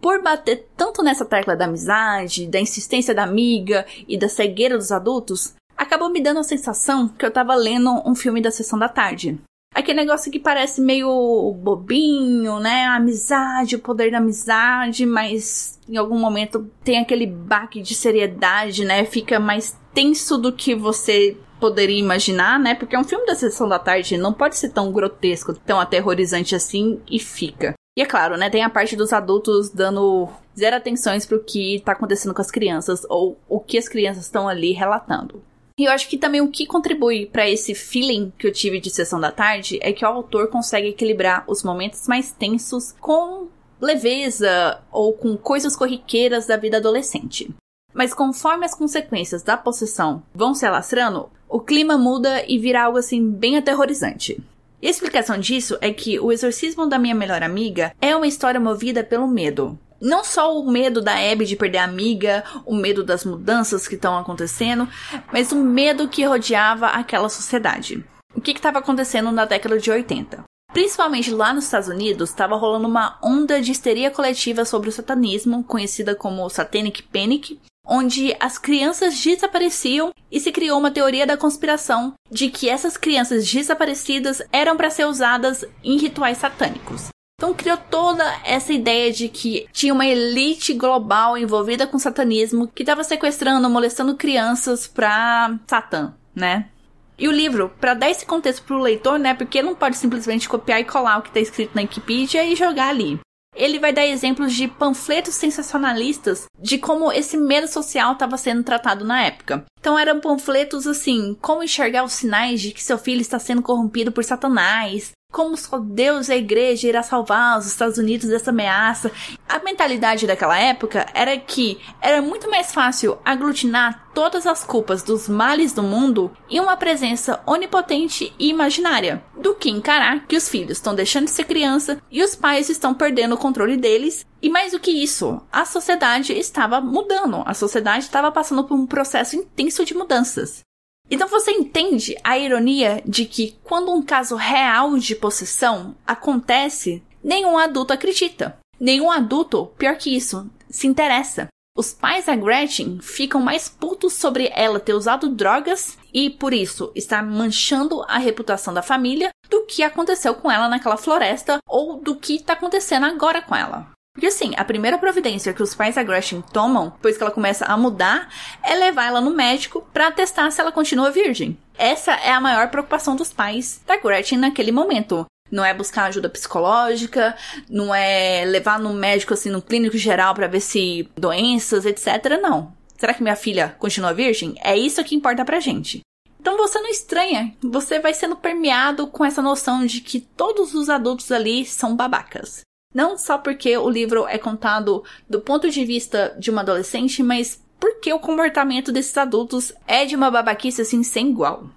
Por 0.00 0.22
bater 0.22 0.68
tanto 0.76 1.02
nessa 1.02 1.24
tecla 1.24 1.56
da 1.56 1.64
amizade, 1.64 2.46
da 2.46 2.60
insistência 2.60 3.14
da 3.14 3.24
amiga 3.24 3.84
e 4.06 4.16
da 4.16 4.28
cegueira 4.28 4.76
dos 4.76 4.92
adultos, 4.92 5.54
acabou 5.76 6.08
me 6.08 6.20
dando 6.20 6.40
a 6.40 6.44
sensação 6.44 7.08
que 7.08 7.24
eu 7.24 7.30
tava 7.30 7.54
lendo 7.54 7.90
um 8.04 8.14
filme 8.14 8.40
da 8.40 8.50
sessão 8.50 8.78
da 8.78 8.88
tarde. 8.88 9.38
Aquele 9.74 10.00
negócio 10.00 10.32
que 10.32 10.40
parece 10.40 10.80
meio 10.80 11.52
bobinho, 11.60 12.58
né? 12.58 12.86
A 12.86 12.96
amizade, 12.96 13.76
o 13.76 13.80
poder 13.80 14.10
da 14.10 14.18
amizade, 14.18 15.04
mas 15.04 15.78
em 15.88 15.96
algum 15.96 16.18
momento 16.18 16.70
tem 16.82 16.98
aquele 16.98 17.26
baque 17.26 17.80
de 17.80 17.94
seriedade, 17.94 18.84
né? 18.84 19.04
Fica 19.04 19.38
mais 19.38 19.76
tenso 19.92 20.38
do 20.38 20.52
que 20.52 20.74
você 20.74 21.36
poderia 21.60 21.98
imaginar, 21.98 22.58
né? 22.58 22.74
Porque 22.74 22.96
é 22.96 22.98
um 22.98 23.04
filme 23.04 23.26
da 23.26 23.34
sessão 23.34 23.68
da 23.68 23.78
tarde, 23.78 24.16
não 24.16 24.32
pode 24.32 24.56
ser 24.56 24.70
tão 24.70 24.90
grotesco, 24.90 25.54
tão 25.54 25.78
aterrorizante 25.78 26.54
assim 26.54 27.00
e 27.08 27.18
fica. 27.18 27.74
E 27.98 28.02
é 28.02 28.06
claro, 28.06 28.36
né, 28.36 28.48
tem 28.48 28.62
a 28.62 28.70
parte 28.70 28.94
dos 28.94 29.12
adultos 29.12 29.70
dando 29.70 30.28
zero 30.56 30.76
atenções 30.76 31.26
pro 31.26 31.42
que 31.42 31.82
tá 31.84 31.90
acontecendo 31.90 32.32
com 32.32 32.40
as 32.40 32.48
crianças 32.48 33.04
ou 33.10 33.36
o 33.48 33.58
que 33.58 33.76
as 33.76 33.88
crianças 33.88 34.22
estão 34.22 34.46
ali 34.46 34.70
relatando. 34.70 35.42
E 35.76 35.82
eu 35.84 35.90
acho 35.90 36.08
que 36.08 36.16
também 36.16 36.40
o 36.40 36.46
que 36.46 36.64
contribui 36.64 37.26
para 37.26 37.50
esse 37.50 37.74
feeling 37.74 38.32
que 38.38 38.46
eu 38.46 38.52
tive 38.52 38.78
de 38.78 38.88
sessão 38.88 39.18
da 39.18 39.32
tarde 39.32 39.80
é 39.82 39.92
que 39.92 40.04
o 40.04 40.08
autor 40.08 40.46
consegue 40.46 40.90
equilibrar 40.90 41.42
os 41.48 41.64
momentos 41.64 42.06
mais 42.06 42.30
tensos 42.30 42.92
com 43.00 43.48
leveza 43.80 44.80
ou 44.92 45.12
com 45.12 45.36
coisas 45.36 45.74
corriqueiras 45.74 46.46
da 46.46 46.56
vida 46.56 46.76
adolescente. 46.76 47.52
Mas 47.92 48.14
conforme 48.14 48.64
as 48.64 48.76
consequências 48.76 49.42
da 49.42 49.56
possessão 49.56 50.22
vão 50.32 50.54
se 50.54 50.64
alastrando, 50.64 51.28
o 51.48 51.58
clima 51.58 51.98
muda 51.98 52.44
e 52.46 52.60
vira 52.60 52.84
algo 52.84 52.98
assim 52.98 53.28
bem 53.28 53.56
aterrorizante. 53.56 54.40
E 54.80 54.86
a 54.86 54.90
explicação 54.90 55.38
disso 55.38 55.76
é 55.80 55.92
que 55.92 56.20
o 56.20 56.30
exorcismo 56.30 56.86
da 56.86 56.98
minha 56.98 57.14
melhor 57.14 57.42
amiga 57.42 57.92
é 58.00 58.14
uma 58.14 58.26
história 58.26 58.60
movida 58.60 59.02
pelo 59.02 59.26
medo 59.26 59.78
não 60.00 60.22
só 60.24 60.58
o 60.58 60.70
medo 60.70 61.00
da 61.00 61.14
Abby 61.14 61.44
de 61.44 61.56
perder 61.56 61.78
a 61.78 61.84
amiga, 61.84 62.44
o 62.64 62.74
medo 62.74 63.02
das 63.02 63.24
mudanças 63.24 63.88
que 63.88 63.94
estão 63.94 64.16
acontecendo, 64.16 64.88
mas 65.32 65.52
o 65.52 65.56
medo 65.56 66.08
que 66.08 66.24
rodeava 66.24 66.86
aquela 66.88 67.28
sociedade. 67.28 68.04
O 68.34 68.40
que 68.40 68.52
estava 68.52 68.78
acontecendo 68.78 69.32
na 69.32 69.44
década 69.44 69.78
de 69.78 69.90
80? 69.90 70.44
Principalmente 70.72 71.30
lá 71.30 71.52
nos 71.52 71.64
Estados 71.64 71.88
Unidos, 71.88 72.30
estava 72.30 72.54
rolando 72.54 72.86
uma 72.86 73.18
onda 73.22 73.60
de 73.60 73.72
histeria 73.72 74.10
coletiva 74.10 74.64
sobre 74.64 74.88
o 74.88 74.92
satanismo, 74.92 75.64
conhecida 75.64 76.14
como 76.14 76.48
Satanic 76.48 77.02
Panic, 77.04 77.58
onde 77.88 78.36
as 78.38 78.58
crianças 78.58 79.18
desapareciam 79.18 80.12
e 80.30 80.38
se 80.38 80.52
criou 80.52 80.78
uma 80.78 80.90
teoria 80.90 81.26
da 81.26 81.36
conspiração 81.36 82.12
de 82.30 82.50
que 82.50 82.68
essas 82.68 82.96
crianças 82.96 83.50
desaparecidas 83.50 84.42
eram 84.52 84.76
para 84.76 84.90
ser 84.90 85.06
usadas 85.06 85.64
em 85.82 85.96
rituais 85.96 86.38
satânicos. 86.38 87.08
Então 87.40 87.54
criou 87.54 87.76
toda 87.76 88.24
essa 88.44 88.72
ideia 88.72 89.12
de 89.12 89.28
que 89.28 89.66
tinha 89.72 89.94
uma 89.94 90.04
elite 90.04 90.74
global 90.74 91.38
envolvida 91.38 91.86
com 91.86 91.98
satanismo 91.98 92.66
que 92.66 92.82
estava 92.82 93.04
sequestrando, 93.04 93.70
molestando 93.70 94.16
crianças 94.16 94.88
pra 94.88 95.56
Satã, 95.66 96.12
né? 96.34 96.68
E 97.16 97.28
o 97.28 97.32
livro, 97.32 97.72
para 97.80 97.94
dar 97.94 98.10
esse 98.10 98.26
contexto 98.26 98.64
pro 98.64 98.78
leitor, 98.78 99.18
né? 99.18 99.34
Porque 99.34 99.58
ele 99.58 99.68
não 99.68 99.74
pode 99.74 99.96
simplesmente 99.96 100.48
copiar 100.48 100.80
e 100.80 100.84
colar 100.84 101.18
o 101.18 101.22
que 101.22 101.30
tá 101.30 101.40
escrito 101.40 101.74
na 101.74 101.82
Wikipedia 101.82 102.44
e 102.44 102.56
jogar 102.56 102.88
ali. 102.88 103.20
Ele 103.58 103.80
vai 103.80 103.92
dar 103.92 104.06
exemplos 104.06 104.54
de 104.54 104.68
panfletos 104.68 105.34
sensacionalistas 105.34 106.46
de 106.58 106.78
como 106.78 107.12
esse 107.12 107.36
medo 107.36 107.66
social 107.66 108.12
estava 108.12 108.38
sendo 108.38 108.62
tratado 108.62 109.04
na 109.04 109.24
época. 109.24 109.64
Então 109.80 109.98
eram 109.98 110.20
panfletos 110.20 110.86
assim, 110.86 111.36
como 111.40 111.64
enxergar 111.64 112.04
os 112.04 112.12
sinais 112.12 112.60
de 112.60 112.70
que 112.70 112.82
seu 112.82 112.96
filho 112.96 113.20
está 113.20 113.38
sendo 113.38 113.60
corrompido 113.60 114.12
por 114.12 114.22
Satanás, 114.24 115.10
como 115.38 115.56
só 115.56 115.78
Deus 115.78 116.28
e 116.28 116.32
a 116.32 116.36
igreja 116.36 116.88
irá 116.88 117.02
salvar 117.02 117.58
os 117.58 117.66
Estados 117.66 117.96
Unidos 117.96 118.28
dessa 118.28 118.50
ameaça. 118.50 119.12
A 119.48 119.60
mentalidade 119.60 120.26
daquela 120.26 120.58
época 120.58 121.06
era 121.14 121.36
que 121.38 121.78
era 122.00 122.20
muito 122.20 122.50
mais 122.50 122.72
fácil 122.72 123.18
aglutinar 123.24 124.08
todas 124.12 124.46
as 124.46 124.64
culpas 124.64 125.02
dos 125.02 125.28
males 125.28 125.72
do 125.72 125.82
mundo 125.82 126.32
em 126.50 126.58
uma 126.58 126.76
presença 126.76 127.40
onipotente 127.46 128.32
e 128.36 128.48
imaginária, 128.48 129.22
do 129.40 129.54
que 129.54 129.70
encarar 129.70 130.26
que 130.26 130.36
os 130.36 130.48
filhos 130.48 130.78
estão 130.78 130.92
deixando 130.92 131.26
de 131.26 131.30
ser 131.30 131.44
criança 131.44 132.02
e 132.10 132.20
os 132.20 132.34
pais 132.34 132.68
estão 132.68 132.92
perdendo 132.92 133.36
o 133.36 133.38
controle 133.38 133.76
deles. 133.76 134.26
E 134.42 134.48
mais 134.48 134.72
do 134.72 134.80
que 134.80 134.90
isso, 134.90 135.40
a 135.52 135.64
sociedade 135.64 136.32
estava 136.32 136.80
mudando, 136.80 137.42
a 137.46 137.54
sociedade 137.54 138.04
estava 138.04 138.32
passando 138.32 138.64
por 138.64 138.74
um 138.74 138.86
processo 138.86 139.36
intenso 139.36 139.84
de 139.84 139.94
mudanças. 139.94 140.66
Então 141.10 141.26
você 141.26 141.50
entende 141.52 142.16
a 142.22 142.38
ironia 142.38 143.02
de 143.06 143.24
que 143.24 143.56
quando 143.64 143.92
um 143.92 144.02
caso 144.02 144.36
real 144.36 144.98
de 144.98 145.14
possessão 145.14 145.96
acontece, 146.06 147.02
nenhum 147.22 147.56
adulto 147.56 147.92
acredita. 147.92 148.58
Nenhum 148.78 149.10
adulto, 149.10 149.66
pior 149.78 149.96
que 149.96 150.14
isso, 150.14 150.48
se 150.68 150.86
interessa. 150.86 151.48
Os 151.76 151.92
pais 151.92 152.26
da 152.26 152.34
Gretchen 152.34 152.98
ficam 153.00 153.40
mais 153.40 153.68
putos 153.68 154.14
sobre 154.14 154.50
ela 154.52 154.80
ter 154.80 154.94
usado 154.94 155.28
drogas 155.28 155.96
e, 156.12 156.28
por 156.28 156.52
isso, 156.52 156.90
estar 156.94 157.22
manchando 157.22 158.02
a 158.08 158.18
reputação 158.18 158.74
da 158.74 158.82
família 158.82 159.30
do 159.48 159.64
que 159.64 159.82
aconteceu 159.82 160.34
com 160.34 160.50
ela 160.50 160.68
naquela 160.68 160.96
floresta 160.96 161.58
ou 161.68 162.00
do 162.00 162.16
que 162.16 162.34
está 162.34 162.54
acontecendo 162.54 163.06
agora 163.06 163.40
com 163.40 163.54
ela. 163.54 163.92
Porque 164.18 164.26
assim, 164.26 164.50
a 164.56 164.64
primeira 164.64 164.98
providência 164.98 165.52
que 165.52 165.62
os 165.62 165.76
pais 165.76 165.94
da 165.94 166.02
Gretchen 166.02 166.42
tomam, 166.52 166.90
depois 166.90 167.16
que 167.16 167.22
ela 167.22 167.30
começa 167.30 167.64
a 167.66 167.76
mudar, 167.76 168.28
é 168.64 168.74
levar 168.74 169.06
ela 169.06 169.20
no 169.20 169.30
médico 169.30 169.86
para 169.92 170.10
testar 170.10 170.50
se 170.50 170.60
ela 170.60 170.72
continua 170.72 171.12
virgem. 171.12 171.56
Essa 171.78 172.14
é 172.14 172.32
a 172.32 172.40
maior 172.40 172.68
preocupação 172.68 173.14
dos 173.14 173.32
pais 173.32 173.80
da 173.86 173.96
Gretchen 173.96 174.36
naquele 174.36 174.72
momento. 174.72 175.24
Não 175.52 175.64
é 175.64 175.72
buscar 175.72 176.06
ajuda 176.06 176.28
psicológica, 176.28 177.36
não 177.70 177.94
é 177.94 178.44
levar 178.44 178.80
no 178.80 178.92
médico, 178.92 179.34
assim, 179.34 179.50
no 179.50 179.62
clínico 179.62 179.96
geral 179.96 180.34
para 180.34 180.48
ver 180.48 180.62
se 180.62 181.08
doenças, 181.16 181.86
etc. 181.86 182.40
Não. 182.42 182.72
Será 182.96 183.14
que 183.14 183.22
minha 183.22 183.36
filha 183.36 183.76
continua 183.78 184.12
virgem? 184.12 184.56
É 184.64 184.76
isso 184.76 185.04
que 185.04 185.14
importa 185.14 185.44
pra 185.44 185.60
gente. 185.60 186.00
Então 186.40 186.56
você 186.56 186.80
não 186.80 186.90
estranha, 186.90 187.54
você 187.62 188.00
vai 188.00 188.12
sendo 188.12 188.34
permeado 188.34 189.06
com 189.06 189.24
essa 189.24 189.40
noção 189.40 189.86
de 189.86 190.00
que 190.00 190.18
todos 190.18 190.74
os 190.74 190.90
adultos 190.90 191.30
ali 191.30 191.64
são 191.64 191.94
babacas. 191.94 192.66
Não 192.94 193.18
só 193.18 193.36
porque 193.36 193.76
o 193.76 193.88
livro 193.88 194.26
é 194.26 194.38
contado 194.38 195.04
do 195.28 195.40
ponto 195.40 195.70
de 195.70 195.84
vista 195.84 196.34
de 196.38 196.50
uma 196.50 196.62
adolescente, 196.62 197.22
mas 197.22 197.62
porque 197.78 198.12
o 198.12 198.18
comportamento 198.18 198.90
desses 198.90 199.16
adultos 199.16 199.72
é 199.86 200.04
de 200.04 200.16
uma 200.16 200.30
babaquice 200.30 200.82
assim 200.82 201.02
sem 201.02 201.30
igual. 201.30 201.68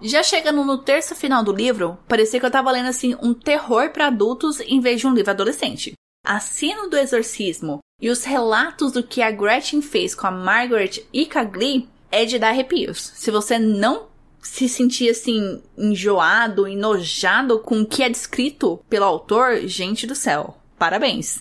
Já 0.00 0.22
chegando 0.22 0.64
no 0.64 0.78
terço 0.78 1.14
final 1.14 1.42
do 1.42 1.52
livro, 1.52 1.98
parecia 2.06 2.38
que 2.38 2.46
eu 2.46 2.50
tava 2.50 2.70
lendo 2.70 2.88
assim 2.88 3.16
um 3.20 3.34
terror 3.34 3.90
para 3.90 4.06
adultos 4.06 4.60
em 4.60 4.80
vez 4.80 5.00
de 5.00 5.06
um 5.06 5.14
livro 5.14 5.30
adolescente. 5.30 5.92
A 6.24 6.38
cena 6.38 6.88
do 6.88 6.96
exorcismo 6.96 7.78
e 8.00 8.10
os 8.10 8.24
relatos 8.24 8.92
do 8.92 9.02
que 9.02 9.22
a 9.22 9.30
Gretchen 9.30 9.82
fez 9.82 10.14
com 10.14 10.26
a 10.26 10.30
Margaret 10.30 11.04
e 11.12 11.26
com 11.26 11.38
a 11.38 11.44
Glee 11.44 11.88
é 12.10 12.24
de 12.24 12.38
dar 12.38 12.50
arrepios. 12.50 13.12
Se 13.14 13.30
você 13.30 13.58
não 13.58 14.06
se 14.40 14.68
sentir 14.68 15.10
assim 15.10 15.62
enjoado, 15.76 16.66
enojado 16.66 17.58
com 17.58 17.80
o 17.80 17.86
que 17.86 18.02
é 18.02 18.08
descrito 18.08 18.80
pelo 18.88 19.04
autor, 19.04 19.60
gente 19.66 20.06
do 20.06 20.14
céu, 20.14 20.56
parabéns. 20.78 21.40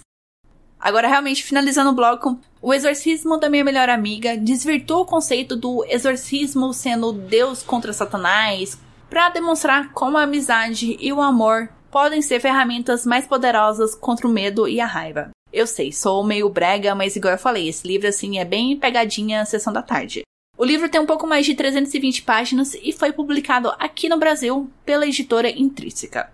Agora, 0.79 1.07
realmente, 1.07 1.43
finalizando 1.43 1.89
o 1.89 1.95
bloco, 1.95 2.39
o 2.61 2.73
exorcismo 2.73 3.37
da 3.37 3.49
minha 3.49 3.63
melhor 3.63 3.89
amiga 3.89 4.37
desvirtuou 4.37 5.01
o 5.01 5.05
conceito 5.05 5.55
do 5.55 5.83
exorcismo 5.89 6.73
sendo 6.73 7.11
Deus 7.11 7.63
contra 7.63 7.93
Satanás 7.93 8.77
para 9.09 9.29
demonstrar 9.29 9.91
como 9.93 10.17
a 10.17 10.23
amizade 10.23 10.95
e 10.99 11.11
o 11.11 11.21
amor 11.21 11.69
podem 11.89 12.21
ser 12.21 12.39
ferramentas 12.39 13.05
mais 13.05 13.25
poderosas 13.25 13.95
contra 13.95 14.27
o 14.27 14.31
medo 14.31 14.67
e 14.67 14.79
a 14.79 14.85
raiva. 14.85 15.29
Eu 15.51 15.65
sei, 15.65 15.91
sou 15.91 16.23
meio 16.23 16.49
brega, 16.49 16.93
mas 16.93 17.15
igual 17.15 17.33
eu 17.33 17.39
falei, 17.39 17.67
esse 17.67 17.87
livro 17.87 18.07
assim 18.07 18.37
é 18.37 18.45
bem 18.45 18.77
pegadinha 18.77 19.45
sessão 19.45 19.71
da 19.71 19.81
tarde. 19.81 20.26
O 20.59 20.65
livro 20.65 20.89
tem 20.89 20.99
um 20.99 21.05
pouco 21.05 21.27
mais 21.27 21.45
de 21.45 21.53
320 21.53 22.23
páginas 22.23 22.73
e 22.81 22.91
foi 22.91 23.13
publicado 23.13 23.71
aqui 23.77 24.09
no 24.09 24.17
Brasil 24.17 24.67
pela 24.83 25.05
editora 25.05 25.51
Intrínseca. 25.51 26.31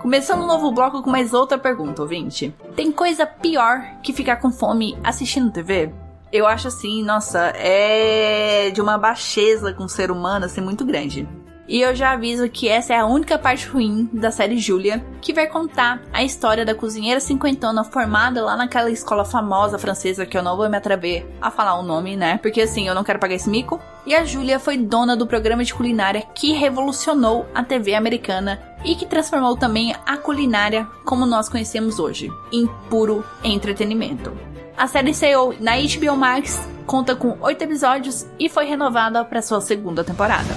Começando 0.00 0.42
um 0.42 0.46
novo 0.46 0.72
bloco 0.72 1.02
com 1.02 1.10
mais 1.10 1.34
outra 1.34 1.58
pergunta, 1.58 2.00
ouvinte. 2.00 2.54
Tem 2.74 2.90
coisa 2.90 3.26
pior 3.26 4.00
que 4.02 4.14
ficar 4.14 4.36
com 4.36 4.50
fome 4.50 4.96
assistindo 5.04 5.52
TV? 5.52 5.92
Eu 6.32 6.46
acho 6.46 6.68
assim, 6.68 7.02
nossa, 7.02 7.52
é 7.56 8.70
de 8.70 8.80
uma 8.80 8.96
baixeza 8.96 9.74
com 9.74 9.84
o 9.84 9.88
ser 9.88 10.10
humano 10.10 10.46
assim 10.46 10.62
muito 10.62 10.82
grande. 10.86 11.28
E 11.68 11.80
eu 11.80 11.94
já 11.94 12.12
aviso 12.12 12.48
que 12.48 12.68
essa 12.68 12.94
é 12.94 12.98
a 12.98 13.06
única 13.06 13.38
parte 13.38 13.66
ruim 13.66 14.08
da 14.12 14.30
série 14.30 14.58
Julia, 14.58 15.04
que 15.20 15.32
vai 15.32 15.46
contar 15.46 16.00
a 16.12 16.22
história 16.22 16.64
da 16.64 16.74
cozinheira 16.74 17.18
cinquentona 17.18 17.82
formada 17.82 18.44
lá 18.44 18.56
naquela 18.56 18.90
escola 18.90 19.24
famosa 19.24 19.78
francesa 19.78 20.24
que 20.24 20.38
eu 20.38 20.42
não 20.42 20.56
vou 20.56 20.68
me 20.68 20.76
atrever 20.76 21.26
a 21.40 21.50
falar 21.50 21.78
o 21.78 21.82
nome, 21.82 22.16
né? 22.16 22.38
Porque 22.40 22.60
assim, 22.60 22.86
eu 22.86 22.94
não 22.94 23.02
quero 23.02 23.18
pagar 23.18 23.34
esse 23.34 23.50
mico. 23.50 23.80
E 24.06 24.14
a 24.14 24.24
Julia 24.24 24.60
foi 24.60 24.76
dona 24.76 25.16
do 25.16 25.26
programa 25.26 25.64
de 25.64 25.74
culinária 25.74 26.22
que 26.34 26.52
revolucionou 26.52 27.46
a 27.52 27.64
TV 27.64 27.94
americana 27.94 28.60
e 28.84 28.94
que 28.94 29.04
transformou 29.04 29.56
também 29.56 29.94
a 30.06 30.16
culinária 30.16 30.86
como 31.04 31.26
nós 31.26 31.48
conhecemos 31.48 31.98
hoje, 31.98 32.30
em 32.52 32.68
puro 32.88 33.24
entretenimento. 33.42 34.32
A 34.76 34.86
série 34.86 35.12
saiu 35.12 35.54
na 35.58 35.72
HBO 35.72 36.16
Max, 36.16 36.60
conta 36.86 37.16
com 37.16 37.36
oito 37.40 37.62
episódios 37.62 38.26
e 38.38 38.48
foi 38.48 38.66
renovada 38.66 39.24
para 39.24 39.42
sua 39.42 39.60
segunda 39.60 40.04
temporada. 40.04 40.54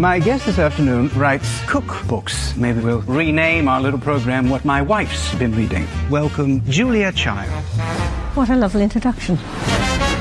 My 0.00 0.18
guest 0.18 0.46
this 0.46 0.58
afternoon 0.58 1.10
writes 1.14 1.60
cookbooks. 1.66 2.56
Maybe 2.56 2.80
we'll 2.80 3.02
rename 3.02 3.68
our 3.68 3.82
little 3.82 4.00
program 4.00 4.48
What 4.48 4.64
My 4.64 4.80
Wife's 4.80 5.34
Been 5.34 5.54
Reading. 5.54 5.86
Welcome, 6.08 6.62
Julia 6.64 7.12
Child. 7.12 7.50
What 8.34 8.48
a 8.48 8.56
lovely 8.56 8.82
introduction. 8.82 9.36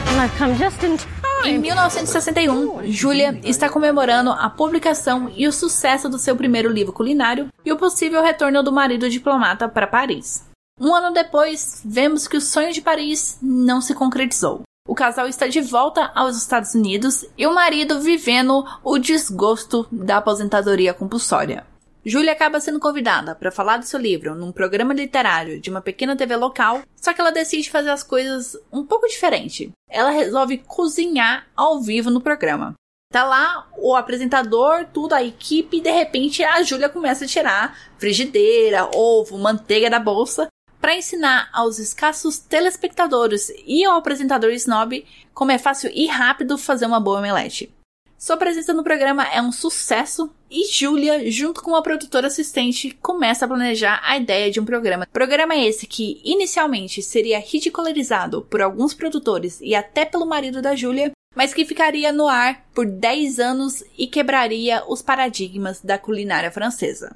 And 0.07 0.19
I've 0.19 0.35
come 0.37 0.53
just 0.57 0.83
in 0.83 0.97
Em 1.45 1.57
1961, 1.59 2.91
Julia 2.91 3.39
está 3.45 3.69
comemorando 3.69 4.31
a 4.31 4.49
publicação 4.49 5.31
e 5.33 5.47
o 5.47 5.53
sucesso 5.53 6.09
do 6.09 6.19
seu 6.19 6.35
primeiro 6.35 6.69
livro 6.69 6.91
culinário 6.91 7.47
e 7.63 7.71
o 7.71 7.77
possível 7.77 8.21
retorno 8.21 8.61
do 8.61 8.73
marido 8.73 9.09
diplomata 9.09 9.69
para 9.69 9.87
Paris. 9.87 10.43
Um 10.77 10.93
ano 10.93 11.13
depois, 11.13 11.81
vemos 11.85 12.27
que 12.27 12.35
o 12.35 12.41
sonho 12.41 12.73
de 12.73 12.81
Paris 12.81 13.37
não 13.41 13.79
se 13.79 13.93
concretizou. 13.93 14.63
O 14.89 14.95
casal 14.95 15.27
está 15.27 15.45
de 15.45 15.61
volta 15.61 16.11
aos 16.15 16.35
Estados 16.35 16.73
Unidos 16.73 17.23
e 17.37 17.45
o 17.45 17.53
marido 17.53 18.01
vivendo 18.01 18.65
o 18.83 18.97
desgosto 18.97 19.87
da 19.91 20.17
aposentadoria 20.17 20.95
compulsória. 20.95 21.63
Julia 22.03 22.31
acaba 22.31 22.59
sendo 22.59 22.79
convidada 22.79 23.35
para 23.35 23.51
falar 23.51 23.77
do 23.77 23.85
seu 23.85 23.99
livro 23.99 24.33
num 24.33 24.51
programa 24.51 24.91
literário 24.91 25.61
de 25.61 25.69
uma 25.69 25.79
pequena 25.79 26.15
TV 26.15 26.35
local, 26.35 26.81
só 26.95 27.13
que 27.13 27.21
ela 27.21 27.31
decide 27.31 27.69
fazer 27.69 27.91
as 27.91 28.01
coisas 28.01 28.57
um 28.73 28.83
pouco 28.83 29.07
diferente. 29.07 29.69
Ela 29.87 30.09
resolve 30.09 30.57
cozinhar 30.57 31.45
ao 31.55 31.79
vivo 31.79 32.09
no 32.09 32.19
programa. 32.19 32.73
Tá 33.13 33.23
lá 33.23 33.67
o 33.77 33.95
apresentador, 33.95 34.87
tudo, 34.91 35.13
a 35.13 35.23
equipe, 35.23 35.77
e 35.77 35.81
de 35.81 35.91
repente 35.91 36.43
a 36.43 36.63
Júlia 36.63 36.89
começa 36.89 37.25
a 37.25 37.27
tirar 37.27 37.77
frigideira, 37.99 38.89
ovo, 38.95 39.37
manteiga 39.37 39.87
da 39.87 39.99
bolsa 39.99 40.47
para 40.81 40.95
ensinar 40.95 41.49
aos 41.53 41.79
escassos 41.79 42.39
telespectadores 42.39 43.51
e 43.65 43.85
ao 43.85 43.97
apresentador 43.97 44.51
snob 44.51 45.05
como 45.33 45.51
é 45.51 45.57
fácil 45.57 45.91
e 45.93 46.07
rápido 46.07 46.57
fazer 46.57 46.85
uma 46.85 46.99
boa 46.99 47.19
omelete. 47.19 47.73
Sua 48.17 48.35
presença 48.35 48.73
no 48.73 48.83
programa 48.83 49.23
é 49.23 49.41
um 49.41 49.49
sucesso 49.49 50.29
e 50.51 50.69
Julia, 50.69 51.31
junto 51.31 51.61
com 51.61 51.71
uma 51.71 51.81
produtora 51.81 52.27
assistente, 52.27 52.91
começa 53.01 53.45
a 53.45 53.47
planejar 53.47 54.01
a 54.03 54.17
ideia 54.17 54.51
de 54.51 54.59
um 54.59 54.65
programa. 54.65 55.07
Programa 55.13 55.55
esse 55.55 55.87
que 55.87 56.19
inicialmente 56.25 57.01
seria 57.01 57.39
ridicularizado 57.39 58.41
por 58.41 58.61
alguns 58.61 58.93
produtores 58.93 59.59
e 59.61 59.73
até 59.73 60.03
pelo 60.03 60.25
marido 60.25 60.61
da 60.61 60.75
Julia, 60.75 61.13
mas 61.33 61.53
que 61.53 61.63
ficaria 61.63 62.11
no 62.11 62.27
ar 62.27 62.65
por 62.73 62.85
10 62.85 63.39
anos 63.39 63.83
e 63.97 64.05
quebraria 64.05 64.83
os 64.85 65.01
paradigmas 65.01 65.79
da 65.81 65.97
culinária 65.97 66.51
francesa. 66.51 67.15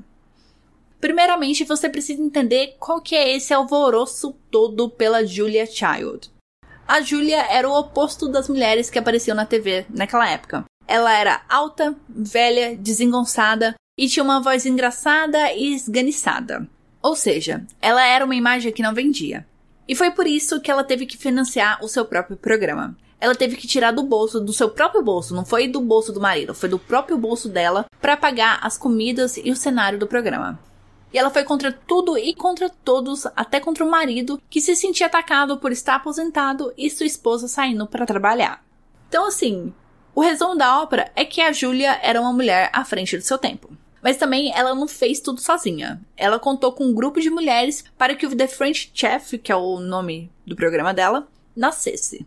Primeiramente, 1.04 1.66
você 1.66 1.90
precisa 1.90 2.24
entender 2.24 2.78
qual 2.80 3.02
que 3.02 3.14
é 3.14 3.36
esse 3.36 3.54
alvoroço 3.54 4.34
todo 4.50 4.90
pela 4.90 5.26
Julia 5.26 5.66
Child. 5.66 6.32
A 6.88 7.02
Julia 7.02 7.42
era 7.52 7.68
o 7.68 7.78
oposto 7.78 8.30
das 8.30 8.48
mulheres 8.48 8.90
que 8.90 8.98
apareciam 8.98 9.36
na 9.36 9.46
TV 9.46 9.86
naquela 9.90 10.30
época. 10.30 10.64
Ela 10.88 11.12
era 11.12 11.42
alta, 11.50 11.94
velha, 12.08 12.78
desengonçada 12.78 13.76
e 14.00 14.08
tinha 14.08 14.24
uma 14.24 14.42
voz 14.42 14.66
engraçada 14.66 15.52
e 15.52 15.74
esganiçada. 15.74 16.66
Ou 17.02 17.18
seja, 17.18 17.68
ela 17.82 18.06
era 18.06 18.24
uma 18.24 18.34
imagem 18.34 18.72
que 18.72 18.82
não 18.82 18.94
vendia. 18.94 19.46
E 19.86 19.96
foi 19.96 20.10
por 20.10 20.26
isso 20.26 20.62
que 20.62 20.72
ela 20.72 20.86
teve 20.86 21.06
que 21.06 21.18
financiar 21.18 21.84
o 21.84 21.90
seu 21.90 22.06
próprio 22.06 22.38
programa. 22.38 22.96
Ela 23.20 23.36
teve 23.36 23.58
que 23.58 23.68
tirar 23.68 23.92
do 23.92 24.04
bolso, 24.04 24.40
do 24.40 24.54
seu 24.54 24.70
próprio 24.70 25.04
bolso, 25.04 25.36
não 25.36 25.44
foi 25.44 25.68
do 25.68 25.82
bolso 25.82 26.14
do 26.14 26.22
marido, 26.22 26.56
foi 26.56 26.70
do 26.70 26.80
próprio 26.80 27.18
bolso 27.18 27.50
dela 27.50 27.88
para 28.00 28.16
pagar 28.16 28.60
as 28.64 28.78
comidas 28.78 29.36
e 29.36 29.52
o 29.52 29.56
cenário 29.58 30.00
do 30.00 30.08
programa. 30.08 30.58
E 31.14 31.18
ela 31.18 31.30
foi 31.30 31.44
contra 31.44 31.72
tudo 31.72 32.18
e 32.18 32.34
contra 32.34 32.70
todos, 32.70 33.28
até 33.36 33.60
contra 33.60 33.86
o 33.86 33.90
marido, 33.90 34.42
que 34.50 34.60
se 34.60 34.76
sentia 34.76 35.06
atacado 35.06 35.58
por 35.58 35.72
estar 35.72 35.96
aposentado 35.96 36.74
e 36.76 36.90
sua 36.90 37.06
esposa 37.06 37.48
saindo 37.48 37.86
para 37.86 38.06
trabalhar. 38.06 38.66
Então, 39.08 39.28
assim, 39.28 39.72
o 40.16 40.22
resumo 40.22 40.56
da 40.56 40.82
ópera 40.82 41.12
é 41.16 41.24
que 41.24 41.40
a 41.40 41.52
Julia 41.52 42.00
era 42.02 42.20
uma 42.20 42.34
mulher 42.34 42.72
à 42.74 42.84
frente 42.84 43.16
do 43.16 43.24
seu 43.24 43.38
tempo. 43.38 43.70
Mas 44.02 44.18
também 44.18 44.52
ela 44.54 44.76
não 44.76 44.88
fez 44.88 45.20
tudo 45.20 45.40
sozinha. 45.40 46.02
Ela 46.18 46.40
contou 46.40 46.74
com 46.74 46.84
um 46.84 46.94
grupo 46.94 47.22
de 47.22 47.30
mulheres 47.30 47.86
para 47.98 48.16
que 48.16 48.26
o 48.26 48.36
The 48.36 48.48
French 48.48 48.92
Chef, 48.94 49.38
que 49.38 49.52
é 49.52 49.56
o 49.56 49.80
nome 49.80 50.32
do 50.46 50.56
programa 50.56 50.94
dela, 50.94 51.28
nascesse. 51.56 52.26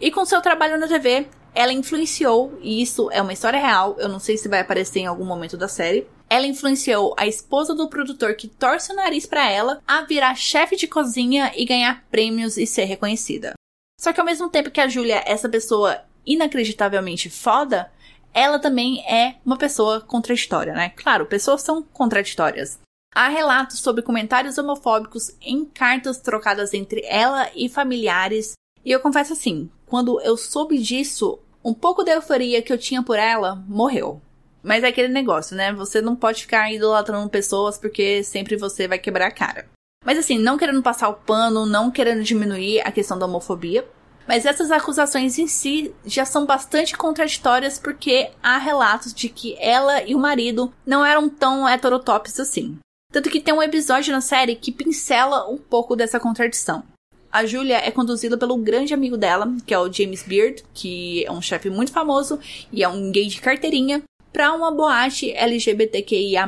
E 0.00 0.10
com 0.10 0.24
seu 0.24 0.42
trabalho 0.42 0.78
na 0.78 0.86
TV, 0.88 1.28
ela 1.54 1.72
influenciou, 1.72 2.58
e 2.60 2.82
isso 2.82 3.08
é 3.12 3.22
uma 3.22 3.32
história 3.32 3.60
real, 3.60 3.96
eu 3.98 4.08
não 4.08 4.18
sei 4.18 4.36
se 4.36 4.48
vai 4.48 4.60
aparecer 4.60 5.00
em 5.00 5.06
algum 5.06 5.24
momento 5.24 5.56
da 5.56 5.68
série, 5.68 6.06
ela 6.28 6.46
influenciou 6.46 7.14
a 7.16 7.26
esposa 7.26 7.74
do 7.74 7.88
produtor 7.88 8.34
que 8.34 8.48
torce 8.48 8.92
o 8.92 8.96
nariz 8.96 9.26
para 9.26 9.48
ela 9.50 9.80
a 9.86 10.02
virar 10.02 10.34
chefe 10.34 10.76
de 10.76 10.86
cozinha 10.86 11.52
e 11.54 11.64
ganhar 11.64 12.04
prêmios 12.10 12.56
e 12.56 12.66
ser 12.66 12.84
reconhecida. 12.84 13.54
Só 14.00 14.12
que 14.12 14.20
ao 14.20 14.26
mesmo 14.26 14.48
tempo 14.48 14.70
que 14.70 14.80
a 14.80 14.88
Julia 14.88 15.18
é 15.18 15.32
essa 15.32 15.48
pessoa 15.48 16.02
inacreditavelmente 16.26 17.30
foda, 17.30 17.90
ela 18.32 18.58
também 18.58 19.00
é 19.06 19.36
uma 19.44 19.56
pessoa 19.56 20.00
contraditória, 20.00 20.74
né? 20.74 20.90
Claro, 20.90 21.26
pessoas 21.26 21.62
são 21.62 21.82
contraditórias. 21.82 22.78
Há 23.14 23.28
relatos 23.28 23.78
sobre 23.78 24.02
comentários 24.02 24.58
homofóbicos 24.58 25.30
em 25.40 25.64
cartas 25.64 26.18
trocadas 26.18 26.74
entre 26.74 27.02
ela 27.06 27.48
e 27.54 27.68
familiares, 27.68 28.54
e 28.84 28.90
eu 28.90 28.98
confesso 28.98 29.32
assim, 29.32 29.70
quando 29.86 30.20
eu 30.20 30.36
soube 30.36 30.78
disso, 30.78 31.38
um 31.64 31.72
pouco 31.72 32.02
da 32.02 32.12
euforia 32.12 32.60
que 32.60 32.72
eu 32.72 32.78
tinha 32.78 33.02
por 33.02 33.16
ela 33.16 33.54
morreu. 33.68 34.20
Mas 34.64 34.82
é 34.82 34.88
aquele 34.88 35.08
negócio, 35.08 35.54
né? 35.54 35.72
Você 35.74 36.00
não 36.00 36.16
pode 36.16 36.40
ficar 36.40 36.72
idolatrando 36.72 37.28
pessoas 37.28 37.76
porque 37.76 38.24
sempre 38.24 38.56
você 38.56 38.88
vai 38.88 38.98
quebrar 38.98 39.26
a 39.26 39.30
cara. 39.30 39.66
Mas 40.04 40.18
assim, 40.18 40.38
não 40.38 40.56
querendo 40.56 40.82
passar 40.82 41.10
o 41.10 41.14
pano, 41.14 41.66
não 41.66 41.90
querendo 41.90 42.22
diminuir 42.22 42.80
a 42.80 42.90
questão 42.90 43.18
da 43.18 43.26
homofobia. 43.26 43.86
Mas 44.26 44.46
essas 44.46 44.70
acusações 44.70 45.38
em 45.38 45.46
si 45.46 45.94
já 46.06 46.24
são 46.24 46.46
bastante 46.46 46.96
contraditórias 46.96 47.78
porque 47.78 48.30
há 48.42 48.56
relatos 48.56 49.12
de 49.12 49.28
que 49.28 49.54
ela 49.60 50.02
e 50.02 50.14
o 50.14 50.18
marido 50.18 50.72
não 50.86 51.04
eram 51.04 51.28
tão 51.28 51.68
heterotópicos 51.68 52.40
assim. 52.40 52.78
Tanto 53.12 53.30
que 53.30 53.40
tem 53.40 53.52
um 53.52 53.62
episódio 53.62 54.12
na 54.12 54.22
série 54.22 54.56
que 54.56 54.72
pincela 54.72 55.48
um 55.48 55.58
pouco 55.58 55.94
dessa 55.94 56.18
contradição. 56.18 56.82
A 57.30 57.44
Julia 57.44 57.78
é 57.78 57.90
conduzida 57.90 58.38
pelo 58.38 58.56
grande 58.56 58.94
amigo 58.94 59.16
dela, 59.16 59.52
que 59.66 59.74
é 59.74 59.78
o 59.78 59.92
James 59.92 60.22
Beard, 60.22 60.62
que 60.72 61.24
é 61.26 61.32
um 61.32 61.42
chefe 61.42 61.68
muito 61.68 61.92
famoso 61.92 62.38
e 62.72 62.82
é 62.82 62.88
um 62.88 63.10
gay 63.10 63.26
de 63.26 63.40
carteirinha, 63.40 64.02
para 64.34 64.52
uma 64.52 64.72
boate 64.72 65.30
LGBTQIA+. 65.30 66.44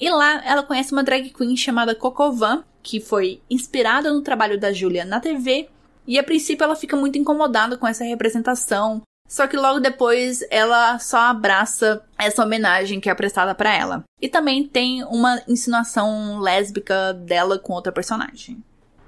E 0.00 0.10
lá 0.10 0.42
ela 0.44 0.62
conhece 0.62 0.90
uma 0.92 1.04
drag 1.04 1.30
queen 1.30 1.54
chamada 1.54 1.94
Coco 1.94 2.32
Van, 2.32 2.64
que 2.82 2.98
foi 2.98 3.42
inspirada 3.48 4.10
no 4.10 4.22
trabalho 4.22 4.58
da 4.58 4.72
Julia 4.72 5.04
na 5.04 5.20
TV 5.20 5.68
E 6.06 6.18
a 6.18 6.24
princípio 6.24 6.64
ela 6.64 6.74
fica 6.74 6.96
muito 6.96 7.16
incomodada 7.16 7.76
com 7.76 7.86
essa 7.86 8.04
representação, 8.04 9.02
só 9.28 9.46
que 9.46 9.56
logo 9.56 9.80
depois 9.80 10.40
ela 10.50 10.98
só 10.98 11.18
abraça 11.18 12.02
essa 12.18 12.42
homenagem 12.42 13.00
que 13.00 13.08
é 13.08 13.14
prestada 13.14 13.54
para 13.54 13.74
ela. 13.74 14.02
E 14.20 14.28
também 14.28 14.66
tem 14.66 15.04
uma 15.04 15.40
insinuação 15.46 16.40
lésbica 16.40 17.12
dela 17.12 17.58
com 17.58 17.74
outra 17.74 17.92
personagem. 17.92 18.62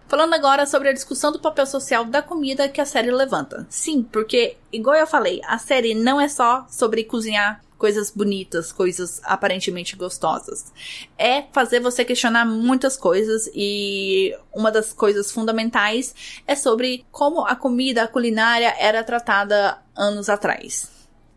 Falando 0.08 0.34
agora 0.34 0.66
sobre 0.66 0.88
a 0.88 0.92
discussão 0.92 1.32
do 1.32 1.40
papel 1.40 1.66
social 1.66 2.04
da 2.04 2.22
comida 2.22 2.68
que 2.68 2.80
a 2.80 2.86
série 2.86 3.10
levanta. 3.10 3.66
Sim, 3.68 4.04
porque, 4.04 4.56
igual 4.72 4.94
eu 4.94 5.06
falei, 5.06 5.40
a 5.44 5.58
série 5.58 5.94
não 5.94 6.20
é 6.20 6.28
só 6.28 6.64
sobre 6.70 7.02
cozinhar 7.02 7.60
coisas 7.78 8.10
bonitas, 8.10 8.72
coisas 8.72 9.20
aparentemente 9.24 9.96
gostosas. 9.96 10.72
É 11.18 11.42
fazer 11.52 11.80
você 11.80 12.04
questionar 12.04 12.44
muitas 12.44 12.96
coisas 12.96 13.50
e 13.54 14.36
uma 14.54 14.70
das 14.70 14.92
coisas 14.92 15.30
fundamentais 15.30 16.14
é 16.46 16.54
sobre 16.54 17.04
como 17.10 17.44
a 17.44 17.54
comida, 17.54 18.02
a 18.02 18.08
culinária 18.08 18.74
era 18.78 19.04
tratada 19.04 19.78
anos 19.94 20.28
atrás. 20.28 20.90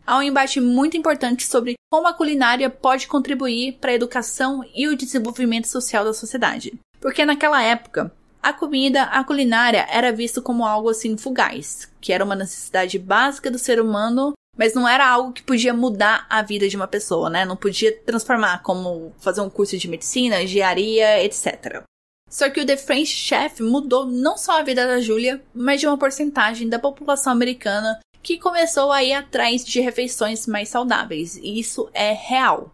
Há 0.06 0.18
um 0.18 0.22
embate 0.22 0.60
muito 0.60 0.96
importante 0.96 1.46
sobre 1.46 1.74
como 1.90 2.08
a 2.08 2.12
culinária 2.12 2.68
pode 2.68 3.06
contribuir 3.06 3.78
para 3.80 3.92
a 3.92 3.94
educação 3.94 4.64
e 4.74 4.88
o 4.88 4.96
desenvolvimento 4.96 5.68
social 5.68 6.04
da 6.04 6.12
sociedade. 6.12 6.72
Porque 7.00 7.24
naquela 7.24 7.62
época, 7.62 8.12
a 8.42 8.52
comida, 8.52 9.02
a 9.04 9.22
culinária 9.22 9.86
era 9.90 10.12
visto 10.12 10.40
como 10.40 10.64
algo 10.64 10.88
assim 10.88 11.16
fugaz, 11.16 11.90
que 12.00 12.12
era 12.12 12.24
uma 12.24 12.34
necessidade 12.34 12.98
básica 12.98 13.50
do 13.50 13.58
ser 13.58 13.80
humano, 13.80 14.32
mas 14.56 14.74
não 14.74 14.86
era 14.88 15.08
algo 15.08 15.32
que 15.32 15.42
podia 15.42 15.72
mudar 15.72 16.26
a 16.28 16.42
vida 16.42 16.68
de 16.68 16.76
uma 16.76 16.86
pessoa, 16.88 17.30
né? 17.30 17.44
Não 17.44 17.56
podia 17.56 17.96
transformar 18.02 18.62
como 18.62 19.12
fazer 19.18 19.40
um 19.40 19.50
curso 19.50 19.76
de 19.76 19.88
medicina, 19.88 20.42
engenharia, 20.42 21.22
etc. 21.24 21.82
Só 22.28 22.48
que 22.50 22.60
o 22.60 22.66
The 22.66 22.76
French 22.76 23.10
Chef 23.10 23.62
mudou 23.62 24.06
não 24.06 24.36
só 24.36 24.60
a 24.60 24.62
vida 24.62 24.86
da 24.86 25.00
Julia, 25.00 25.42
mas 25.54 25.80
de 25.80 25.86
uma 25.86 25.98
porcentagem 25.98 26.68
da 26.68 26.78
população 26.78 27.32
americana 27.32 27.98
que 28.22 28.38
começou 28.38 28.92
a 28.92 29.02
ir 29.02 29.14
atrás 29.14 29.64
de 29.64 29.80
refeições 29.80 30.46
mais 30.46 30.68
saudáveis, 30.68 31.36
e 31.36 31.58
isso 31.58 31.88
é 31.94 32.12
real 32.12 32.70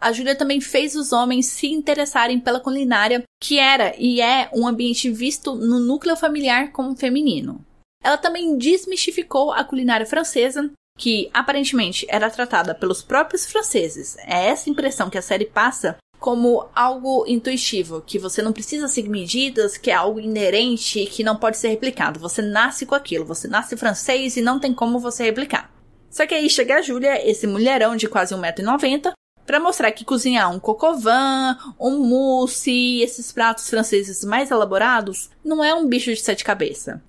a 0.00 0.12
Júlia 0.12 0.34
também 0.34 0.60
fez 0.60 0.96
os 0.96 1.12
homens 1.12 1.46
se 1.46 1.66
interessarem 1.66 2.40
pela 2.40 2.58
culinária, 2.58 3.22
que 3.40 3.58
era 3.58 3.94
e 3.98 4.20
é 4.20 4.48
um 4.54 4.66
ambiente 4.66 5.10
visto 5.10 5.54
no 5.54 5.78
núcleo 5.78 6.16
familiar 6.16 6.72
como 6.72 6.96
feminino. 6.96 7.64
Ela 8.02 8.16
também 8.16 8.56
desmistificou 8.56 9.52
a 9.52 9.62
culinária 9.62 10.06
francesa, 10.06 10.72
que 10.98 11.30
aparentemente 11.32 12.06
era 12.08 12.30
tratada 12.30 12.74
pelos 12.74 13.02
próprios 13.02 13.46
franceses. 13.46 14.16
É 14.26 14.46
essa 14.46 14.68
impressão 14.68 15.08
que 15.08 15.18
a 15.18 15.22
série 15.22 15.46
passa 15.46 15.96
como 16.18 16.68
algo 16.74 17.24
intuitivo, 17.26 18.02
que 18.02 18.18
você 18.18 18.42
não 18.42 18.52
precisa 18.52 18.86
seguir 18.86 19.08
medidas, 19.08 19.78
que 19.78 19.90
é 19.90 19.94
algo 19.94 20.20
inerente 20.20 21.06
que 21.06 21.24
não 21.24 21.34
pode 21.34 21.56
ser 21.56 21.68
replicado. 21.68 22.20
Você 22.20 22.42
nasce 22.42 22.84
com 22.84 22.94
aquilo, 22.94 23.24
você 23.24 23.48
nasce 23.48 23.76
francês 23.76 24.36
e 24.36 24.42
não 24.42 24.60
tem 24.60 24.74
como 24.74 24.98
você 24.98 25.24
replicar. 25.24 25.72
Só 26.10 26.26
que 26.26 26.34
aí 26.34 26.50
chega 26.50 26.76
a 26.76 26.82
Júlia, 26.82 27.26
esse 27.28 27.46
mulherão 27.46 27.96
de 27.96 28.08
quase 28.08 28.34
1,90m, 28.34 29.12
para 29.46 29.58
mostrar 29.58 29.90
que 29.92 30.04
cozinhar 30.04 30.52
um 30.54 30.60
cocovan, 30.60 31.56
um 31.78 31.98
mousse, 32.06 33.00
esses 33.00 33.32
pratos 33.32 33.68
franceses 33.68 34.22
mais 34.22 34.50
elaborados, 34.50 35.30
não 35.42 35.64
é 35.64 35.74
um 35.74 35.86
bicho 35.86 36.12
de 36.12 36.20
sete 36.20 36.44
cabeças. 36.44 37.00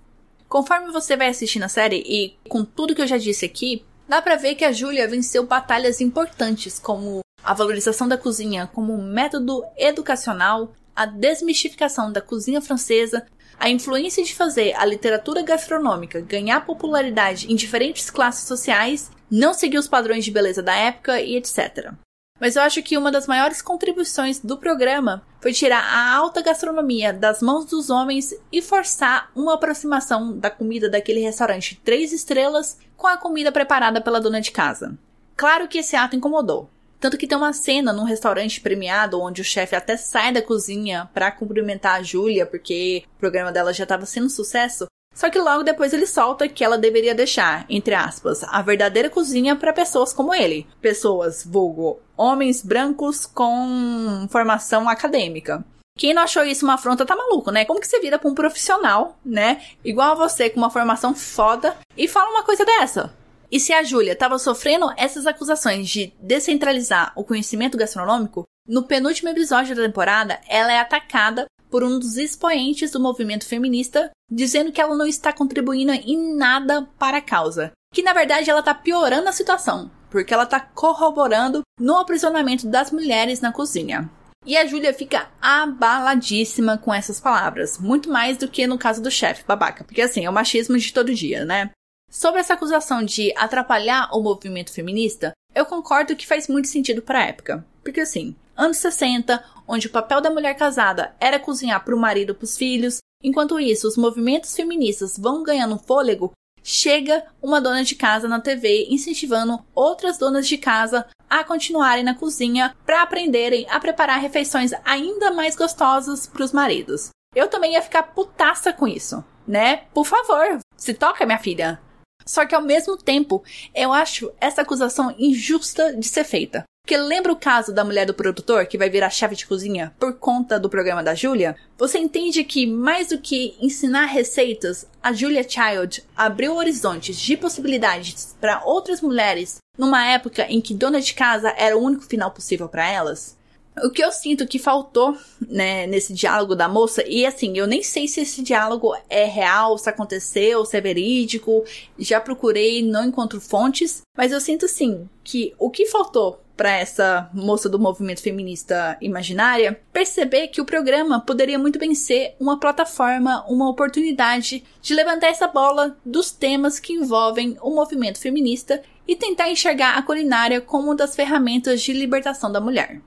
Conforme 0.51 0.91
você 0.91 1.15
vai 1.15 1.29
assistindo 1.29 1.63
a 1.63 1.69
série 1.69 2.03
e 2.05 2.35
com 2.49 2.65
tudo 2.65 2.93
que 2.93 3.01
eu 3.01 3.07
já 3.07 3.17
disse 3.17 3.45
aqui, 3.45 3.85
dá 4.05 4.21
para 4.21 4.35
ver 4.35 4.55
que 4.55 4.65
a 4.65 4.73
Julia 4.73 5.07
venceu 5.07 5.45
batalhas 5.45 6.01
importantes 6.01 6.77
como 6.77 7.21
a 7.41 7.53
valorização 7.53 8.05
da 8.05 8.17
cozinha 8.17 8.67
como 8.67 9.01
método 9.01 9.63
educacional, 9.77 10.73
a 10.93 11.05
desmistificação 11.05 12.11
da 12.11 12.19
cozinha 12.19 12.59
francesa, 12.59 13.25
a 13.57 13.69
influência 13.69 14.21
de 14.25 14.35
fazer 14.35 14.75
a 14.75 14.83
literatura 14.83 15.41
gastronômica 15.41 16.19
ganhar 16.19 16.65
popularidade 16.65 17.49
em 17.49 17.55
diferentes 17.55 18.09
classes 18.09 18.45
sociais, 18.45 19.09
não 19.31 19.53
seguir 19.53 19.77
os 19.77 19.87
padrões 19.87 20.25
de 20.25 20.31
beleza 20.31 20.61
da 20.61 20.75
época 20.75 21.21
e 21.21 21.37
etc. 21.37 21.93
Mas 22.41 22.55
eu 22.55 22.63
acho 22.63 22.81
que 22.81 22.97
uma 22.97 23.11
das 23.11 23.27
maiores 23.27 23.61
contribuições 23.61 24.39
do 24.39 24.57
programa 24.57 25.21
foi 25.39 25.53
tirar 25.53 25.83
a 25.83 26.15
alta 26.15 26.41
gastronomia 26.41 27.13
das 27.13 27.39
mãos 27.39 27.65
dos 27.65 27.91
homens 27.91 28.33
e 28.51 28.63
forçar 28.63 29.29
uma 29.35 29.53
aproximação 29.53 30.35
da 30.35 30.49
comida 30.49 30.89
daquele 30.89 31.19
restaurante 31.19 31.79
três 31.85 32.11
estrelas 32.11 32.79
com 32.97 33.05
a 33.05 33.15
comida 33.15 33.51
preparada 33.51 34.01
pela 34.01 34.19
dona 34.19 34.41
de 34.41 34.49
casa. 34.49 34.97
Claro 35.37 35.67
que 35.67 35.77
esse 35.77 35.95
ato 35.95 36.15
incomodou. 36.15 36.67
Tanto 36.99 37.15
que 37.15 37.27
tem 37.27 37.37
uma 37.37 37.53
cena 37.53 37.93
num 37.93 38.05
restaurante 38.05 38.59
premiado 38.59 39.21
onde 39.21 39.41
o 39.41 39.45
chefe 39.45 39.75
até 39.75 39.95
sai 39.95 40.33
da 40.33 40.41
cozinha 40.41 41.07
para 41.13 41.31
cumprimentar 41.31 41.99
a 41.99 42.03
Júlia 42.03 42.47
porque 42.47 43.03
o 43.17 43.19
programa 43.19 43.51
dela 43.51 43.71
já 43.71 43.83
estava 43.83 44.07
sendo 44.07 44.29
sucesso 44.31 44.87
só 45.13 45.29
que 45.29 45.39
logo 45.39 45.63
depois 45.63 45.93
ele 45.93 46.05
solta 46.07 46.47
que 46.47 46.63
ela 46.63 46.77
deveria 46.77 47.13
deixar, 47.13 47.65
entre 47.69 47.93
aspas, 47.93 48.43
a 48.43 48.61
verdadeira 48.61 49.09
cozinha 49.09 49.55
para 49.55 49.73
pessoas 49.73 50.13
como 50.13 50.33
ele. 50.33 50.65
Pessoas, 50.81 51.45
vulgo, 51.45 51.99
homens 52.15 52.63
brancos 52.63 53.25
com 53.25 54.27
formação 54.29 54.87
acadêmica. 54.87 55.63
Quem 55.97 56.13
não 56.13 56.23
achou 56.23 56.43
isso 56.43 56.65
uma 56.65 56.75
afronta 56.75 57.05
tá 57.05 57.15
maluco, 57.15 57.51
né? 57.51 57.65
Como 57.65 57.79
que 57.79 57.87
você 57.87 57.99
vira 57.99 58.17
pra 58.17 58.29
um 58.29 58.33
profissional, 58.33 59.19
né? 59.25 59.61
Igual 59.83 60.13
a 60.13 60.15
você, 60.15 60.49
com 60.49 60.57
uma 60.57 60.69
formação 60.69 61.13
foda, 61.13 61.75
e 61.97 62.07
fala 62.07 62.31
uma 62.31 62.43
coisa 62.43 62.63
dessa? 62.63 63.13
E 63.51 63.59
se 63.59 63.73
a 63.73 63.83
Júlia 63.83 64.15
tava 64.15 64.39
sofrendo 64.39 64.91
essas 64.95 65.27
acusações 65.27 65.89
de 65.89 66.13
descentralizar 66.21 67.11
o 67.17 67.23
conhecimento 67.23 67.77
gastronômico, 67.77 68.47
no 68.65 68.83
penúltimo 68.83 69.29
episódio 69.29 69.75
da 69.75 69.83
temporada, 69.83 70.39
ela 70.47 70.71
é 70.71 70.79
atacada 70.79 71.45
por 71.71 71.83
um 71.83 71.97
dos 71.97 72.17
expoentes 72.17 72.91
do 72.91 72.99
movimento 72.99 73.47
feminista, 73.47 74.11
dizendo 74.29 74.71
que 74.71 74.81
ela 74.81 74.95
não 74.95 75.07
está 75.07 75.31
contribuindo 75.31 75.93
em 75.93 76.35
nada 76.35 76.87
para 76.99 77.17
a 77.17 77.21
causa. 77.21 77.71
Que 77.93 78.03
na 78.03 78.13
verdade 78.13 78.49
ela 78.49 78.59
está 78.59 78.75
piorando 78.75 79.29
a 79.29 79.33
situação, 79.33 79.89
porque 80.09 80.33
ela 80.33 80.43
está 80.43 80.59
corroborando 80.59 81.61
no 81.79 81.97
aprisionamento 81.97 82.67
das 82.67 82.91
mulheres 82.91 83.39
na 83.39 83.51
cozinha. 83.51 84.09
E 84.45 84.57
a 84.57 84.65
Júlia 84.65 84.93
fica 84.93 85.29
abaladíssima 85.39 86.77
com 86.77 86.93
essas 86.93 87.19
palavras, 87.19 87.77
muito 87.77 88.09
mais 88.09 88.37
do 88.37 88.47
que 88.47 88.67
no 88.67 88.77
caso 88.77 89.01
do 89.01 89.11
chefe 89.11 89.45
babaca, 89.45 89.83
porque 89.83 90.01
assim, 90.01 90.25
é 90.25 90.29
o 90.29 90.33
machismo 90.33 90.77
de 90.77 90.91
todo 90.91 91.13
dia, 91.13 91.45
né? 91.45 91.71
Sobre 92.09 92.41
essa 92.41 92.55
acusação 92.55 93.03
de 93.03 93.33
atrapalhar 93.37 94.09
o 94.11 94.21
movimento 94.21 94.73
feminista, 94.73 95.31
eu 95.55 95.65
concordo 95.65 96.15
que 96.15 96.27
faz 96.27 96.47
muito 96.47 96.67
sentido 96.67 97.01
para 97.01 97.19
a 97.19 97.25
época. 97.27 97.65
Porque 97.83 98.01
assim, 98.01 98.35
anos 98.61 98.77
60, 98.77 99.43
onde 99.67 99.87
o 99.87 99.91
papel 99.91 100.21
da 100.21 100.29
mulher 100.29 100.55
casada 100.55 101.15
era 101.19 101.39
cozinhar 101.39 101.83
para 101.83 101.95
o 101.95 101.99
marido 101.99 102.31
e 102.31 102.35
para 102.35 102.45
os 102.45 102.55
filhos, 102.55 102.99
enquanto 103.23 103.59
isso 103.59 103.87
os 103.87 103.97
movimentos 103.97 104.55
feministas 104.55 105.17
vão 105.17 105.41
ganhando 105.41 105.79
fôlego, 105.79 106.31
chega 106.63 107.25
uma 107.41 107.59
dona 107.59 107.83
de 107.83 107.95
casa 107.95 108.27
na 108.27 108.39
TV 108.39 108.87
incentivando 108.89 109.59
outras 109.73 110.17
donas 110.19 110.47
de 110.47 110.57
casa 110.57 111.07
a 111.27 111.43
continuarem 111.43 112.03
na 112.03 112.13
cozinha 112.13 112.75
para 112.85 113.01
aprenderem 113.01 113.65
a 113.69 113.79
preparar 113.79 114.19
refeições 114.19 114.71
ainda 114.85 115.31
mais 115.31 115.55
gostosas 115.55 116.27
para 116.27 116.43
os 116.43 116.51
maridos. 116.51 117.09
Eu 117.33 117.47
também 117.47 117.73
ia 117.73 117.81
ficar 117.81 118.03
putaça 118.03 118.71
com 118.71 118.87
isso, 118.87 119.23
né? 119.47 119.77
Por 119.93 120.05
favor, 120.05 120.59
se 120.75 120.93
toca, 120.93 121.25
minha 121.25 121.39
filha. 121.39 121.81
Só 122.25 122.45
que 122.45 122.53
ao 122.53 122.61
mesmo 122.61 122.95
tempo, 122.97 123.43
eu 123.73 123.91
acho 123.91 124.31
essa 124.39 124.61
acusação 124.61 125.15
injusta 125.17 125.95
de 125.95 126.07
ser 126.07 126.23
feita. 126.23 126.63
Porque 126.83 126.97
lembra 126.97 127.31
o 127.31 127.37
caso 127.37 127.71
da 127.71 127.85
mulher 127.85 128.05
do 128.05 128.13
produtor 128.13 128.65
que 128.65 128.77
vai 128.77 128.89
virar 128.89 129.09
chefe 129.09 129.35
de 129.35 129.45
cozinha 129.45 129.93
por 129.99 130.13
conta 130.13 130.59
do 130.59 130.69
programa 130.69 131.03
da 131.03 131.15
Julia? 131.15 131.55
Você 131.77 131.99
entende 131.99 132.43
que 132.43 132.65
mais 132.65 133.09
do 133.09 133.19
que 133.19 133.55
ensinar 133.61 134.05
receitas, 134.05 134.85
a 135.01 135.13
Julia 135.13 135.47
Child 135.47 136.03
abriu 136.15 136.55
horizontes 136.55 137.17
de 137.17 137.37
possibilidades 137.37 138.35
para 138.41 138.63
outras 138.65 138.99
mulheres 138.99 139.57
numa 139.77 140.05
época 140.05 140.45
em 140.49 140.59
que 140.59 140.73
dona 140.73 140.99
de 140.99 141.13
casa 141.13 141.53
era 141.55 141.77
o 141.77 141.81
único 141.81 142.03
final 142.03 142.31
possível 142.31 142.67
para 142.67 142.89
elas? 142.89 143.37
O 143.83 143.89
que 143.89 144.03
eu 144.03 144.11
sinto 144.11 144.45
que 144.45 144.59
faltou, 144.59 145.17
né, 145.39 145.87
nesse 145.87 146.13
diálogo 146.13 146.55
da 146.55 146.67
moça, 146.67 147.07
e 147.07 147.25
assim, 147.25 147.57
eu 147.57 147.65
nem 147.65 147.81
sei 147.81 148.05
se 148.05 148.19
esse 148.19 148.41
diálogo 148.41 148.93
é 149.09 149.23
real, 149.23 149.77
se 149.77 149.89
aconteceu, 149.89 150.65
se 150.65 150.75
é 150.75 150.81
verídico, 150.81 151.63
já 151.97 152.19
procurei, 152.19 152.83
não 152.83 153.05
encontro 153.05 153.39
fontes, 153.39 154.01
mas 154.17 154.33
eu 154.33 154.41
sinto 154.41 154.65
assim 154.65 155.09
que 155.23 155.53
o 155.57 155.69
que 155.69 155.85
faltou 155.85 156.41
para 156.61 156.77
essa 156.77 157.27
moça 157.33 157.67
do 157.67 157.79
movimento 157.79 158.21
feminista 158.21 158.95
imaginária 159.01 159.81
perceber 159.91 160.49
que 160.49 160.61
o 160.61 160.65
programa 160.65 161.19
poderia 161.19 161.57
muito 161.57 161.79
bem 161.79 161.95
ser 161.95 162.35
uma 162.39 162.59
plataforma, 162.59 163.43
uma 163.49 163.67
oportunidade 163.67 164.63
de 164.79 164.93
levantar 164.93 165.29
essa 165.29 165.47
bola 165.47 165.97
dos 166.05 166.29
temas 166.29 166.79
que 166.79 166.93
envolvem 166.93 167.57
o 167.63 167.71
movimento 167.71 168.19
feminista 168.19 168.79
e 169.07 169.15
tentar 169.15 169.49
enxergar 169.49 169.97
a 169.97 170.03
culinária 170.03 170.61
como 170.61 170.83
uma 170.83 170.95
das 170.95 171.15
ferramentas 171.15 171.81
de 171.81 171.93
libertação 171.93 172.51
da 172.51 172.61
mulher. 172.61 173.01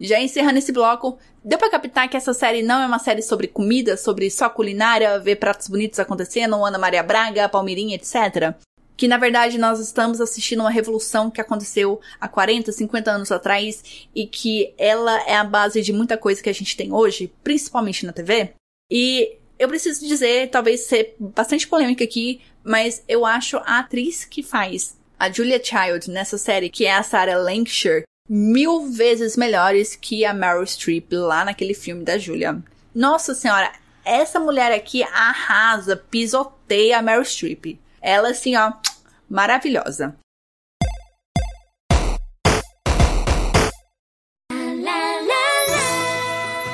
Já 0.00 0.18
encerrando 0.18 0.56
esse 0.56 0.72
bloco, 0.72 1.18
deu 1.44 1.58
para 1.58 1.68
captar 1.68 2.08
que 2.08 2.16
essa 2.16 2.32
série 2.32 2.62
não 2.62 2.80
é 2.80 2.86
uma 2.86 2.98
série 2.98 3.20
sobre 3.20 3.48
comida, 3.48 3.98
sobre 3.98 4.30
só 4.30 4.48
culinária, 4.48 5.18
ver 5.18 5.36
pratos 5.36 5.68
bonitos 5.68 6.00
acontecendo, 6.00 6.64
Ana 6.64 6.78
Maria 6.78 7.02
Braga, 7.02 7.50
Palmeirinha, 7.50 7.96
etc. 7.96 8.56
Que 8.96 9.08
na 9.08 9.16
verdade 9.16 9.58
nós 9.58 9.80
estamos 9.80 10.20
assistindo 10.20 10.60
uma 10.60 10.70
revolução 10.70 11.30
que 11.30 11.40
aconteceu 11.40 12.00
há 12.20 12.28
40, 12.28 12.70
50 12.72 13.10
anos 13.10 13.32
atrás 13.32 14.06
e 14.14 14.26
que 14.26 14.74
ela 14.78 15.20
é 15.26 15.34
a 15.34 15.44
base 15.44 15.82
de 15.82 15.92
muita 15.92 16.16
coisa 16.16 16.42
que 16.42 16.50
a 16.50 16.54
gente 16.54 16.76
tem 16.76 16.92
hoje, 16.92 17.32
principalmente 17.42 18.04
na 18.06 18.12
TV. 18.12 18.52
E 18.90 19.38
Eu 19.58 19.68
preciso 19.68 20.04
dizer, 20.04 20.50
talvez 20.50 20.86
ser 20.86 21.14
bastante 21.20 21.68
polêmica 21.68 22.02
aqui, 22.02 22.40
mas 22.64 23.04
eu 23.06 23.24
acho 23.24 23.58
a 23.58 23.78
atriz 23.78 24.24
que 24.24 24.42
faz 24.42 24.96
a 25.16 25.30
Julia 25.30 25.62
Child 25.62 26.10
nessa 26.10 26.36
série, 26.36 26.68
que 26.68 26.84
é 26.84 26.92
a 26.92 27.02
Sarah 27.04 27.38
Lancashire, 27.38 28.02
mil 28.28 28.90
vezes 28.90 29.36
melhores 29.36 29.94
que 29.94 30.24
a 30.24 30.34
Meryl 30.34 30.66
Streep 30.66 31.12
lá 31.12 31.44
naquele 31.44 31.74
filme 31.74 32.02
da 32.02 32.18
Julia. 32.18 32.60
Nossa 32.92 33.36
senhora, 33.36 33.70
essa 34.04 34.40
mulher 34.40 34.72
aqui 34.72 35.04
arrasa, 35.04 35.96
pisoteia 35.96 36.98
a 36.98 37.02
Meryl 37.02 37.24
Streep. 37.24 37.78
Ela 38.02 38.30
assim, 38.30 38.56
ó, 38.56 38.72
maravilhosa. 39.30 40.16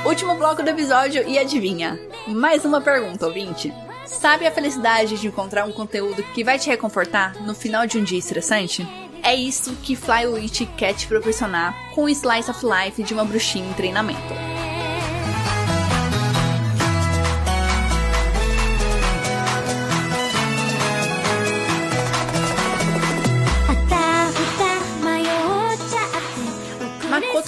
Último 0.07 0.35
bloco 0.37 0.63
do 0.63 0.71
episódio 0.71 1.29
e 1.29 1.39
adivinha? 1.39 2.01
Mais 2.27 2.65
uma 2.65 2.81
pergunta, 2.81 3.27
ouvinte. 3.27 3.71
Sabe 4.07 4.47
a 4.47 4.51
felicidade 4.51 5.19
de 5.19 5.27
encontrar 5.27 5.67
um 5.67 5.73
conteúdo 5.73 6.23
que 6.33 6.43
vai 6.43 6.59
te 6.59 6.71
reconfortar 6.71 7.35
no 7.43 7.55
final 7.55 7.87
de 7.87 7.99
um 7.99 8.05
dia 8.05 8.19
estressante? 8.19 8.87
É 9.23 9.35
isso 9.35 9.77
que 9.83 9.95
Flywitch 9.95 10.63
quer 10.79 10.95
te 10.95 11.07
proporcionar 11.07 11.75
com 11.95 12.05
o 12.05 12.09
Slice 12.09 12.51
of 12.51 12.65
Life 12.65 13.03
de 13.03 13.13
uma 13.13 13.25
bruxinha 13.25 13.69
em 13.69 13.75
treinamento. 13.75 14.33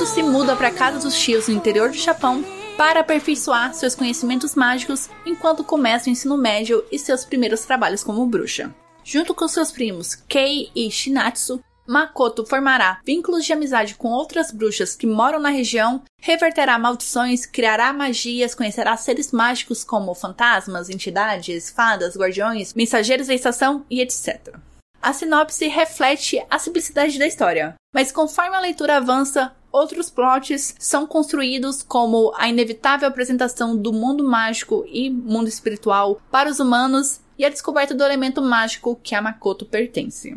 Se 0.07 0.25
muda 0.25 0.57
para 0.57 0.73
casa 0.73 0.99
dos 0.99 1.17
tios 1.17 1.47
no 1.47 1.55
interior 1.55 1.91
do 1.91 1.97
Japão 1.97 2.43
para 2.77 3.01
aperfeiçoar 3.01 3.73
seus 3.73 3.95
conhecimentos 3.95 4.57
mágicos 4.57 5.09
enquanto 5.25 5.63
começa 5.63 6.09
o 6.09 6.13
ensino 6.13 6.37
médio 6.37 6.85
e 6.91 6.99
seus 6.99 7.25
primeiros 7.25 7.61
trabalhos 7.61 8.03
como 8.03 8.27
bruxa. 8.27 8.75
Junto 9.05 9.35
com 9.35 9.47
seus 9.47 9.71
primos 9.71 10.17
Kei 10.17 10.71
e 10.75 10.91
Shinatsu, 10.91 11.63
Makoto 11.87 12.45
formará 12.45 13.01
vínculos 13.07 13.45
de 13.45 13.53
amizade 13.53 13.95
com 13.95 14.09
outras 14.09 14.51
bruxas 14.51 14.97
que 14.97 15.07
moram 15.07 15.39
na 15.39 15.51
região, 15.51 16.03
reverterá 16.21 16.77
maldições, 16.79 17.47
criará 17.47 17.93
magias, 17.93 18.55
conhecerá 18.55 18.97
seres 18.97 19.31
mágicos 19.31 19.85
como 19.85 20.15
fantasmas, 20.15 20.91
entidades, 20.91 21.71
fadas, 21.71 22.17
guardiões, 22.17 22.75
mensageiros 22.75 23.29
da 23.29 23.35
estação 23.35 23.87
e 23.89 24.01
etc. 24.01 24.57
A 25.01 25.13
sinopse 25.13 25.69
reflete 25.69 26.45
a 26.51 26.59
simplicidade 26.59 27.19
da 27.19 27.27
história, 27.27 27.75
mas 27.95 28.11
conforme 28.11 28.57
a 28.57 28.61
leitura 28.61 28.97
avança, 28.97 29.55
outros 29.73 30.11
plots 30.11 30.75
são 30.79 31.07
construídos 31.07 31.83
como 31.83 32.33
a 32.37 32.49
inevitável 32.49 33.09
apresentação 33.09 33.77
do 33.77 33.93
mundo 33.93 34.25
mágico 34.25 34.85
e 34.89 35.11
mundo 35.11 35.49
espiritual 35.49 36.21
para 36.31 36.51
os 36.51 36.61
humanos 36.61 37.21
e 37.39 37.45
a 37.45 37.49
descoberta 37.49 37.95
do 37.95 38.05
elemento 38.05 38.43
mágico 38.43 38.99
que 39.03 39.15
a 39.15 39.23
Makoto 39.23 39.65
pertence. 39.65 40.37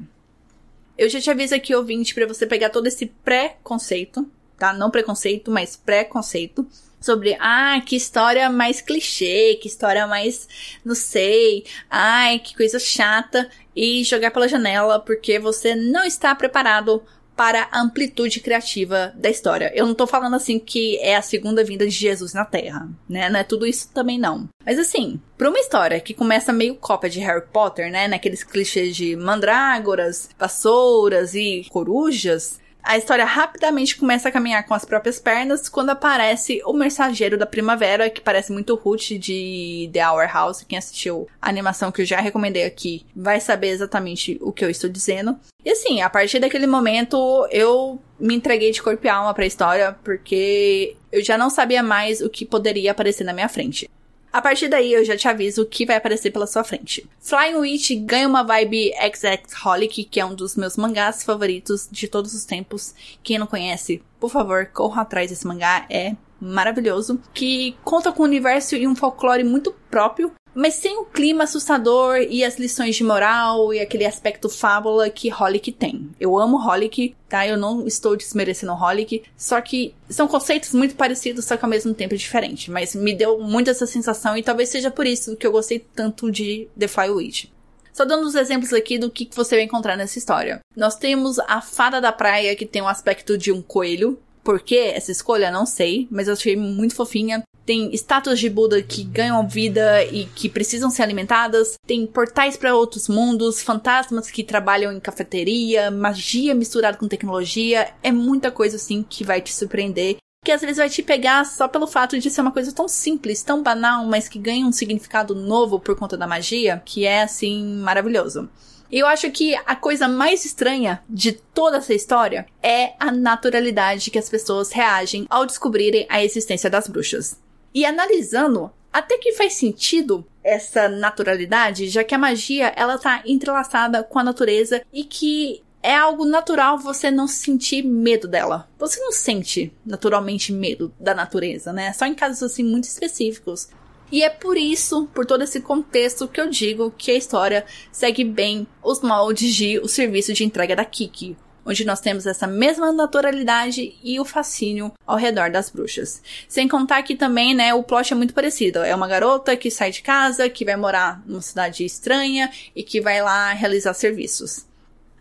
Eu 0.98 1.10
já 1.10 1.20
te 1.20 1.30
aviso 1.30 1.56
aqui, 1.56 1.76
ouvinte, 1.76 2.14
para 2.14 2.28
você 2.28 2.46
pegar 2.46 2.70
todo 2.70 2.88
esse 2.88 3.08
pré-conceito, 3.08 4.30
tá? 4.58 4.72
Não 4.72 4.92
preconceito, 4.92 5.50
mas 5.50 5.76
pré-conceito. 5.76 6.66
Sobre, 7.02 7.36
ah, 7.42 7.82
que 7.86 7.98
história 7.98 8.50
mais 8.50 8.80
clichê, 8.80 9.60
que 9.62 9.68
história 9.68 10.08
mais, 10.08 10.48
não 10.86 10.96
sei, 10.96 11.66
ai, 11.90 12.40
que 12.40 12.56
coisa 12.56 12.80
chata, 12.80 13.50
e 13.76 14.04
jogar 14.06 14.32
pela 14.32 14.48
janela 14.48 15.00
porque 15.00 15.38
você 15.38 15.76
não 15.76 16.06
está 16.06 16.34
preparado 16.34 17.04
para 17.44 17.68
a 17.74 17.82
amplitude 17.82 18.40
criativa 18.40 19.12
da 19.18 19.30
história. 19.30 19.70
Eu 19.76 19.86
não 19.86 19.94
tô 19.94 20.08
falando 20.08 20.34
assim 20.34 20.58
que 20.58 20.98
é 21.00 21.18
a 21.18 21.22
segunda 21.22 21.62
vinda 21.62 21.86
de 21.86 21.92
Jesus 21.92 22.34
na 22.34 22.46
Terra, 22.46 22.88
né? 23.10 23.30
Não 23.30 23.38
é 23.38 23.44
tudo 23.44 23.68
isso 23.68 23.90
também 23.94 24.18
não. 24.18 24.48
Mas 24.66 24.80
assim, 24.80 25.20
para 25.38 25.50
uma 25.50 25.60
história 25.60 26.00
que 26.00 26.14
começa 26.14 26.54
meio 26.54 26.76
cópia 26.76 27.10
de 27.10 27.20
Harry 27.20 27.44
Potter, 27.52 27.92
né, 27.92 28.08
naqueles 28.08 28.46
clichês 28.46 28.96
de 28.96 29.18
mandrágoras, 29.18 30.30
vassouras 30.40 31.36
e 31.36 31.66
corujas, 31.70 32.62
a 32.84 32.98
história 32.98 33.24
rapidamente 33.24 33.96
começa 33.96 34.28
a 34.28 34.32
caminhar 34.32 34.66
com 34.66 34.74
as 34.74 34.84
próprias 34.84 35.18
pernas 35.18 35.70
quando 35.70 35.92
aparece 35.92 36.62
o 36.66 36.74
Mensageiro 36.74 37.38
da 37.38 37.46
Primavera, 37.46 38.10
que 38.10 38.20
parece 38.20 38.52
muito 38.52 38.76
Ruth 38.76 39.12
de 39.12 39.90
The 39.94 40.06
Hour 40.06 40.28
House. 40.32 40.66
Quem 40.68 40.78
assistiu 40.78 41.28
a 41.42 41.48
animação 41.48 41.92
que 41.92 42.02
eu 42.02 42.06
já 42.06 42.20
recomendei 42.20 42.66
aqui 42.66 43.06
vai 43.16 43.40
saber 43.40 43.70
exatamente 43.70 44.38
o 44.42 44.52
que 44.52 44.66
eu 44.66 44.70
estou 44.70 44.90
dizendo. 44.90 45.40
E 45.64 45.70
assim, 45.70 46.02
a 46.02 46.10
partir 46.10 46.40
daquele 46.40 46.68
momento 46.68 47.48
eu 47.50 48.02
me 48.20 48.36
entreguei 48.36 48.72
de 48.72 48.84
corpo 48.84 49.06
e 49.08 49.10
alma 49.10 49.34
para 49.34 49.46
a 49.46 49.48
história, 49.48 49.96
porque 50.04 50.98
eu 51.10 51.24
já 51.24 51.38
não 51.38 51.50
sabia 51.50 51.82
mais 51.82 52.20
o 52.20 52.30
que 52.30 52.46
poderia 52.46 52.92
aparecer 52.92 53.24
na 53.24 53.34
minha 53.34 53.48
frente. 53.48 53.90
A 54.34 54.42
partir 54.42 54.68
daí 54.68 54.92
eu 54.92 55.06
já 55.06 55.16
te 55.16 55.28
aviso 55.28 55.62
o 55.62 55.66
que 55.66 55.86
vai 55.86 55.96
aparecer 55.96 56.32
pela 56.32 56.48
sua 56.48 56.64
frente. 56.64 57.08
Flying 57.20 57.54
Witch 57.54 57.92
ganha 58.00 58.28
uma 58.28 58.42
vibe 58.42 58.92
XX 58.92 59.64
Holic, 59.64 60.06
que 60.06 60.20
é 60.20 60.26
um 60.26 60.34
dos 60.34 60.56
meus 60.56 60.76
mangás 60.76 61.24
favoritos 61.24 61.88
de 61.92 62.08
todos 62.08 62.34
os 62.34 62.44
tempos. 62.44 62.96
Quem 63.22 63.38
não 63.38 63.46
conhece, 63.46 64.02
por 64.20 64.32
favor, 64.32 64.66
corra 64.74 65.04
atrás 65.04 65.30
desse 65.30 65.46
mangá, 65.46 65.86
é 65.88 66.16
maravilhoso. 66.42 67.22
Que 67.32 67.76
conta 67.84 68.12
com 68.12 68.24
um 68.24 68.26
universo 68.26 68.76
e 68.76 68.88
um 68.88 68.96
folclore 68.96 69.44
muito 69.44 69.72
próprio, 69.92 70.32
mas 70.54 70.76
sem 70.76 70.98
o 70.98 71.06
clima 71.06 71.44
assustador 71.44 72.18
e 72.30 72.44
as 72.44 72.58
lições 72.58 72.96
de 72.96 73.04
moral 73.04 73.74
e 73.74 73.80
aquele 73.80 74.06
aspecto 74.06 74.50
fábula 74.50 75.10
que 75.10 75.34
Holic 75.34 75.72
tem. 75.72 76.10
Eu 76.20 76.38
amo 76.38 76.58
Holic, 76.58 77.16
tá? 77.28 77.48
Eu 77.48 77.58
não 77.58 77.88
estou 77.88 78.16
desmerecendo 78.16 78.74
Holic, 78.74 79.24
só 79.38 79.60
que 79.62 79.94
são 80.10 80.28
conceitos 80.28 80.74
muito 80.74 80.96
parecidos, 80.96 81.46
só 81.46 81.58
que 81.58 81.66
ao 81.66 81.70
mesmo 81.70 81.94
tempo 81.94 82.16
diferente. 82.16 82.70
Mas 82.70 82.96
me 82.96 83.14
deu 83.14 83.40
muito 83.40 83.70
essa 83.70 83.88
sensação 83.88 84.38
e 84.38 84.44
talvez 84.44 84.70
seja 84.70 84.92
por 84.92 85.06
isso 85.06 85.36
que 85.36 85.46
eu 85.46 85.52
gostei 85.52 85.80
tanto 85.80 86.32
de 86.32 86.68
The 86.78 86.88
Fly 86.88 87.10
Witch. 87.10 87.46
Só 87.92 88.06
dando 88.06 88.26
uns 88.26 88.36
exemplos 88.36 88.74
aqui 88.74 88.98
do 88.98 89.12
que 89.12 89.30
você 89.36 89.56
vai 89.56 89.66
encontrar 89.66 89.96
nessa 89.96 90.18
história. 90.18 90.60
Nós 90.76 90.96
temos 90.96 91.38
a 91.40 91.62
fada 91.62 92.02
da 92.02 92.12
praia 92.12 92.56
que 92.56 92.66
tem 92.66 92.82
o 92.82 92.86
um 92.86 92.88
aspecto 92.88 93.38
de 93.38 93.52
um 93.52 93.62
coelho, 93.62 94.20
por 94.44 94.60
que 94.60 94.78
essa 94.78 95.12
escolha? 95.12 95.50
Não 95.50 95.66
sei, 95.66 96.08
mas 96.12 96.28
eu 96.28 96.34
achei 96.34 96.56
muito 96.56 96.96
fofinha. 96.96 97.44
Tem 97.66 97.94
estátuas 97.94 98.40
de 98.40 98.50
Buda 98.50 98.82
que 98.82 99.04
ganham 99.04 99.48
vida 99.48 100.04
e 100.06 100.26
que 100.26 100.50
precisam 100.50 100.90
ser 100.90 101.04
alimentadas. 101.04 101.76
Tem 101.88 102.06
portais 102.06 102.58
para 102.58 102.76
outros 102.76 103.08
mundos, 103.08 103.62
fantasmas 103.62 104.30
que 104.30 104.44
trabalham 104.44 104.92
em 104.92 105.00
cafeteria, 105.00 105.90
magia 105.90 106.54
misturada 106.54 106.98
com 106.98 107.08
tecnologia. 107.08 107.94
É 108.04 108.12
muita 108.12 108.52
coisa 108.52 108.76
assim 108.76 109.06
que 109.08 109.24
vai 109.24 109.42
te 109.42 109.54
surpreender. 109.54 110.18
Que 110.44 110.52
às 110.52 110.60
vezes 110.60 110.76
vai 110.76 110.90
te 110.90 111.02
pegar 111.02 111.46
só 111.46 111.70
pelo 111.70 111.88
fato 111.88 112.20
de 112.20 112.30
ser 112.30 112.42
uma 112.42 112.52
coisa 112.52 112.74
tão 112.74 112.86
simples, 112.90 113.44
tão 113.44 113.64
banal, 113.64 114.06
mas 114.06 114.28
que 114.28 114.38
ganha 114.38 114.66
um 114.66 114.74
significado 114.74 115.34
novo 115.34 115.80
por 115.80 115.96
conta 115.96 116.18
da 116.18 116.28
magia, 116.28 116.82
que 116.84 117.06
é 117.06 117.24
assim 117.24 117.78
maravilhoso. 117.78 118.50
Eu 118.92 119.08
acho 119.08 119.32
que 119.32 119.56
a 119.66 119.76
coisa 119.76 120.08
mais 120.08 120.46
estranha 120.46 121.02
de 121.10 121.32
toda 121.32 121.78
essa 121.78 121.94
história 121.94 122.46
é 122.62 122.94
a 123.00 123.12
naturalidade 123.12 124.12
que 124.12 124.20
as 124.20 124.30
pessoas 124.30 124.72
reagem 124.72 125.26
ao 125.30 125.46
descobrirem 125.46 126.06
a 126.10 126.24
existência 126.24 126.70
das 126.70 126.88
bruxas. 126.88 127.42
E 127.74 127.86
analisando, 127.86 128.72
até 128.92 129.18
que 129.18 129.34
faz 129.34 129.54
sentido 129.54 130.26
essa 130.44 130.88
naturalidade, 130.88 131.88
já 131.88 132.04
que 132.04 132.14
a 132.14 132.18
magia 132.18 132.74
ela 132.76 132.98
tá 132.98 133.24
entrelaçada 133.26 134.04
com 134.04 134.20
a 134.20 134.24
natureza 134.24 134.84
e 134.92 135.04
que 135.04 135.64
é 135.82 135.96
algo 135.96 136.26
natural 136.26 136.78
você 136.78 137.12
não 137.12 137.28
sentir 137.28 137.84
medo 137.84 138.28
dela. 138.28 138.70
Você 138.80 139.00
não 139.02 139.12
sente 139.12 139.74
naturalmente 139.86 140.54
medo 140.54 140.94
da 141.00 141.14
natureza, 141.14 141.74
né? 141.74 141.92
Só 141.92 142.06
em 142.06 142.14
casos 142.14 142.44
assim 142.44 142.64
muito 142.64 142.86
específicos. 142.86 143.68
E 144.12 144.24
é 144.24 144.30
por 144.30 144.58
isso, 144.58 145.08
por 145.14 145.26
todo 145.26 145.44
esse 145.44 145.60
contexto, 145.60 146.28
que 146.28 146.40
eu 146.40 146.50
digo 146.50 146.94
que 146.96 147.12
a 147.12 147.18
história 147.18 147.66
segue 147.92 148.24
bem 148.24 148.68
os 148.84 149.02
moldes 149.02 149.56
de 149.56 149.80
o 149.80 149.88
serviço 149.88 150.34
de 150.34 150.44
entrega 150.44 150.76
da 150.76 150.86
Kiki, 150.86 151.36
onde 151.66 151.86
nós 151.86 152.00
temos 152.00 152.26
essa 152.26 152.48
mesma 152.48 152.92
naturalidade 152.92 153.96
e 154.04 154.20
o 154.20 154.26
fascínio 154.26 154.92
ao 155.06 155.18
redor 155.18 155.50
das 155.50 155.70
bruxas. 155.70 156.22
Sem 156.48 156.68
contar 156.68 157.04
que 157.04 157.16
também, 157.16 157.54
né, 157.56 157.74
o 157.74 157.84
plot 157.84 158.14
é 158.14 158.16
muito 158.16 158.34
parecido. 158.34 158.80
É 158.80 158.94
uma 158.96 159.08
garota 159.08 159.56
que 159.56 159.72
sai 159.72 159.92
de 159.92 160.02
casa, 160.02 160.50
que 160.50 160.66
vai 160.66 160.76
morar 160.76 161.22
numa 161.26 161.42
cidade 161.42 161.86
estranha 161.86 162.52
e 162.76 162.84
que 162.84 163.02
vai 163.02 163.22
lá 163.22 163.54
realizar 163.54 163.94
serviços. 163.94 164.66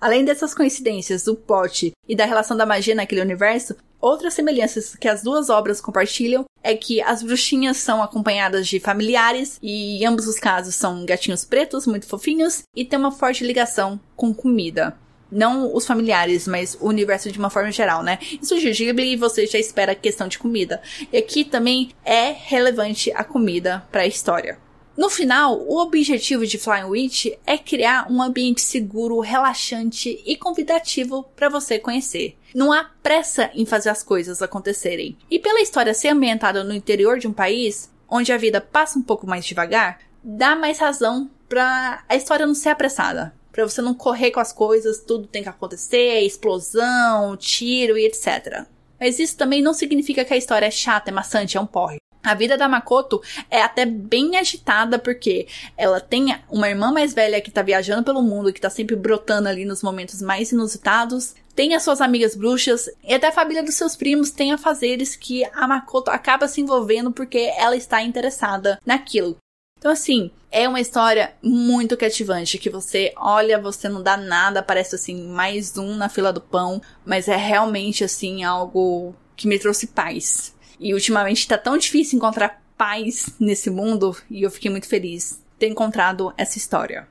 Além 0.00 0.24
dessas 0.24 0.52
coincidências 0.52 1.22
do 1.22 1.36
plot 1.36 1.92
e 2.08 2.16
da 2.16 2.24
relação 2.24 2.56
da 2.56 2.66
magia 2.66 2.92
naquele 2.92 3.20
universo, 3.20 3.76
outras 4.00 4.34
semelhanças 4.34 4.96
que 4.96 5.06
as 5.06 5.22
duas 5.22 5.48
obras 5.48 5.80
compartilham 5.80 6.44
é 6.60 6.74
que 6.74 7.00
as 7.00 7.22
bruxinhas 7.22 7.76
são 7.76 8.02
acompanhadas 8.02 8.66
de 8.66 8.80
familiares 8.80 9.60
e 9.62 10.02
em 10.02 10.06
ambos 10.06 10.26
os 10.26 10.40
casos 10.40 10.74
são 10.74 11.06
gatinhos 11.06 11.44
pretos 11.44 11.86
muito 11.86 12.06
fofinhos 12.06 12.62
e 12.74 12.84
tem 12.84 12.98
uma 12.98 13.12
forte 13.12 13.44
ligação 13.44 14.00
com 14.16 14.34
comida. 14.34 14.96
Não 15.32 15.74
os 15.74 15.86
familiares, 15.86 16.46
mas 16.46 16.76
o 16.78 16.86
universo 16.86 17.32
de 17.32 17.38
uma 17.38 17.48
forma 17.48 17.72
geral, 17.72 18.02
né? 18.02 18.18
Isso 18.40 18.58
de 18.60 18.70
Ghibli 18.70 19.16
você 19.16 19.46
já 19.46 19.58
espera 19.58 19.92
a 19.92 19.96
questão 19.96 20.28
de 20.28 20.38
comida. 20.38 20.82
E 21.10 21.16
aqui 21.16 21.42
também 21.42 21.90
é 22.04 22.30
relevante 22.30 23.10
a 23.12 23.24
comida 23.24 23.82
para 23.90 24.02
a 24.02 24.06
história. 24.06 24.58
No 24.94 25.08
final, 25.08 25.58
o 25.58 25.78
objetivo 25.80 26.46
de 26.46 26.58
Flying 26.58 26.84
Witch 26.84 27.26
é 27.46 27.56
criar 27.56 28.06
um 28.10 28.20
ambiente 28.20 28.60
seguro, 28.60 29.20
relaxante 29.20 30.22
e 30.26 30.36
convidativo 30.36 31.24
para 31.34 31.48
você 31.48 31.78
conhecer. 31.78 32.36
Não 32.54 32.70
há 32.70 32.84
pressa 33.02 33.50
em 33.54 33.64
fazer 33.64 33.88
as 33.88 34.02
coisas 34.02 34.42
acontecerem. 34.42 35.16
E 35.30 35.38
pela 35.38 35.62
história 35.62 35.94
ser 35.94 36.08
ambientada 36.08 36.62
no 36.62 36.74
interior 36.74 37.18
de 37.18 37.26
um 37.26 37.32
país, 37.32 37.90
onde 38.06 38.30
a 38.30 38.36
vida 38.36 38.60
passa 38.60 38.98
um 38.98 39.02
pouco 39.02 39.26
mais 39.26 39.46
devagar, 39.46 39.98
dá 40.22 40.54
mais 40.54 40.78
razão 40.78 41.30
pra 41.48 42.04
a 42.06 42.14
história 42.14 42.46
não 42.46 42.54
ser 42.54 42.68
apressada. 42.68 43.34
Pra 43.52 43.68
você 43.68 43.82
não 43.82 43.94
correr 43.94 44.30
com 44.30 44.40
as 44.40 44.52
coisas, 44.52 45.00
tudo 45.00 45.28
tem 45.28 45.42
que 45.42 45.48
acontecer, 45.48 46.20
explosão, 46.20 47.36
tiro 47.36 47.98
e 47.98 48.06
etc. 48.06 48.64
Mas 48.98 49.18
isso 49.18 49.36
também 49.36 49.60
não 49.60 49.74
significa 49.74 50.24
que 50.24 50.32
a 50.32 50.36
história 50.36 50.66
é 50.66 50.70
chata, 50.70 51.10
é 51.10 51.12
maçante, 51.12 51.56
é 51.56 51.60
um 51.60 51.66
porre. 51.66 51.98
A 52.24 52.34
vida 52.34 52.56
da 52.56 52.68
Makoto 52.68 53.20
é 53.50 53.60
até 53.60 53.84
bem 53.84 54.36
agitada 54.38 54.96
porque 54.96 55.48
ela 55.76 56.00
tem 56.00 56.38
uma 56.48 56.68
irmã 56.68 56.92
mais 56.92 57.12
velha 57.12 57.40
que 57.40 57.50
tá 57.50 57.62
viajando 57.62 58.04
pelo 58.04 58.22
mundo, 58.22 58.52
que 58.52 58.60
tá 58.60 58.70
sempre 58.70 58.94
brotando 58.94 59.48
ali 59.48 59.64
nos 59.64 59.82
momentos 59.82 60.22
mais 60.22 60.52
inusitados. 60.52 61.34
Tem 61.54 61.74
as 61.74 61.82
suas 61.82 62.00
amigas 62.00 62.36
bruxas 62.36 62.88
e 63.02 63.12
até 63.12 63.26
a 63.26 63.32
família 63.32 63.62
dos 63.62 63.74
seus 63.74 63.96
primos 63.96 64.30
tem 64.30 64.52
afazeres 64.52 65.16
que 65.16 65.44
a 65.52 65.66
Makoto 65.66 66.12
acaba 66.12 66.46
se 66.46 66.60
envolvendo 66.60 67.10
porque 67.10 67.52
ela 67.58 67.76
está 67.76 68.00
interessada 68.00 68.80
naquilo. 68.86 69.36
Então, 69.82 69.90
assim, 69.90 70.30
é 70.48 70.68
uma 70.68 70.80
história 70.80 71.34
muito 71.42 71.96
cativante 71.96 72.56
que 72.56 72.70
você 72.70 73.12
olha, 73.16 73.60
você 73.60 73.88
não 73.88 74.00
dá 74.00 74.16
nada, 74.16 74.62
parece 74.62 74.94
assim, 74.94 75.26
mais 75.26 75.76
um 75.76 75.96
na 75.96 76.08
fila 76.08 76.32
do 76.32 76.40
pão, 76.40 76.80
mas 77.04 77.26
é 77.26 77.34
realmente 77.34 78.04
assim 78.04 78.44
algo 78.44 79.12
que 79.34 79.48
me 79.48 79.58
trouxe 79.58 79.88
paz. 79.88 80.54
E 80.78 80.94
ultimamente 80.94 81.48
tá 81.48 81.58
tão 81.58 81.76
difícil 81.76 82.16
encontrar 82.16 82.62
paz 82.78 83.34
nesse 83.40 83.70
mundo 83.70 84.16
e 84.30 84.44
eu 84.44 84.52
fiquei 84.52 84.70
muito 84.70 84.86
feliz 84.86 85.42
ter 85.58 85.66
encontrado 85.66 86.32
essa 86.38 86.58
história. 86.58 87.08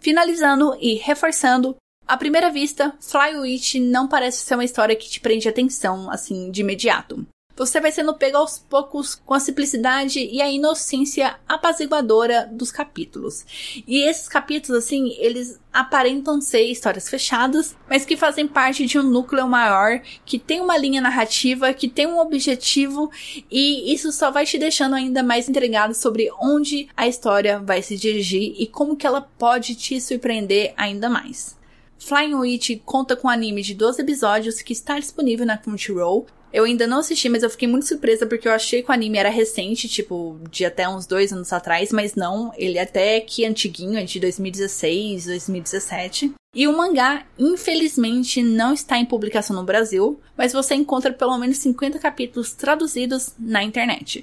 Finalizando 0.00 0.76
e 0.80 0.94
reforçando, 0.94 1.74
à 2.06 2.16
primeira 2.16 2.52
vista, 2.52 2.94
Fly 3.00 3.36
Witch 3.36 3.74
não 3.80 4.06
parece 4.06 4.44
ser 4.44 4.54
uma 4.54 4.64
história 4.64 4.94
que 4.94 5.10
te 5.10 5.18
prende 5.18 5.48
atenção 5.48 6.08
assim 6.08 6.52
de 6.52 6.60
imediato. 6.60 7.26
Você 7.56 7.80
vai 7.80 7.92
sendo 7.92 8.14
pego 8.14 8.38
aos 8.38 8.58
poucos 8.58 9.14
com 9.14 9.34
a 9.34 9.40
simplicidade 9.40 10.18
e 10.18 10.40
a 10.40 10.50
inocência 10.50 11.38
apaziguadora 11.48 12.48
dos 12.50 12.72
capítulos. 12.72 13.44
E 13.86 14.08
esses 14.08 14.28
capítulos, 14.28 14.84
assim, 14.84 15.14
eles 15.18 15.60
aparentam 15.72 16.40
ser 16.40 16.62
histórias 16.62 17.08
fechadas, 17.08 17.76
mas 17.88 18.04
que 18.04 18.16
fazem 18.16 18.46
parte 18.46 18.86
de 18.86 18.98
um 18.98 19.02
núcleo 19.02 19.46
maior, 19.48 20.00
que 20.24 20.38
tem 20.38 20.60
uma 20.60 20.76
linha 20.76 21.00
narrativa, 21.00 21.72
que 21.72 21.88
tem 21.88 22.06
um 22.06 22.18
objetivo, 22.18 23.10
e 23.50 23.92
isso 23.92 24.12
só 24.12 24.30
vai 24.30 24.44
te 24.44 24.58
deixando 24.58 24.94
ainda 24.94 25.22
mais 25.22 25.48
intrigado 25.48 25.94
sobre 25.94 26.30
onde 26.40 26.88
a 26.96 27.06
história 27.06 27.58
vai 27.58 27.82
se 27.82 27.96
dirigir 27.96 28.54
e 28.58 28.66
como 28.66 28.96
que 28.96 29.06
ela 29.06 29.20
pode 29.20 29.74
te 29.74 30.00
surpreender 30.00 30.74
ainda 30.76 31.08
mais. 31.08 31.56
Flying 31.98 32.34
Witch 32.34 32.80
conta 32.84 33.14
com 33.14 33.28
um 33.28 33.30
anime 33.30 33.62
de 33.62 33.74
12 33.74 34.02
episódios 34.02 34.60
que 34.60 34.72
está 34.72 34.98
disponível 34.98 35.46
na 35.46 35.56
Crunchyroll. 35.56 36.26
Eu 36.52 36.64
ainda 36.64 36.86
não 36.86 36.98
assisti, 36.98 37.28
mas 37.28 37.42
eu 37.42 37.50
fiquei 37.50 37.66
muito 37.66 37.86
surpresa 37.86 38.26
porque 38.26 38.46
eu 38.46 38.52
achei 38.52 38.82
que 38.82 38.90
o 38.90 38.92
anime 38.92 39.18
era 39.18 39.30
recente, 39.30 39.88
tipo, 39.88 40.38
de 40.50 40.64
até 40.64 40.88
uns 40.88 41.06
dois 41.06 41.32
anos 41.32 41.52
atrás, 41.52 41.90
mas 41.90 42.14
não, 42.14 42.52
ele 42.56 42.78
é 42.78 42.82
até 42.82 43.20
que 43.20 43.44
antiguinho, 43.44 43.98
é 43.98 44.04
de 44.04 44.20
2016, 44.20 45.24
2017. 45.26 46.32
E 46.54 46.68
o 46.68 46.76
mangá, 46.76 47.24
infelizmente, 47.38 48.42
não 48.42 48.74
está 48.74 48.98
em 48.98 49.06
publicação 49.06 49.56
no 49.56 49.64
Brasil, 49.64 50.20
mas 50.36 50.52
você 50.52 50.74
encontra 50.74 51.10
pelo 51.10 51.38
menos 51.38 51.56
50 51.56 51.98
capítulos 51.98 52.52
traduzidos 52.52 53.30
na 53.38 53.62
internet. 53.62 54.22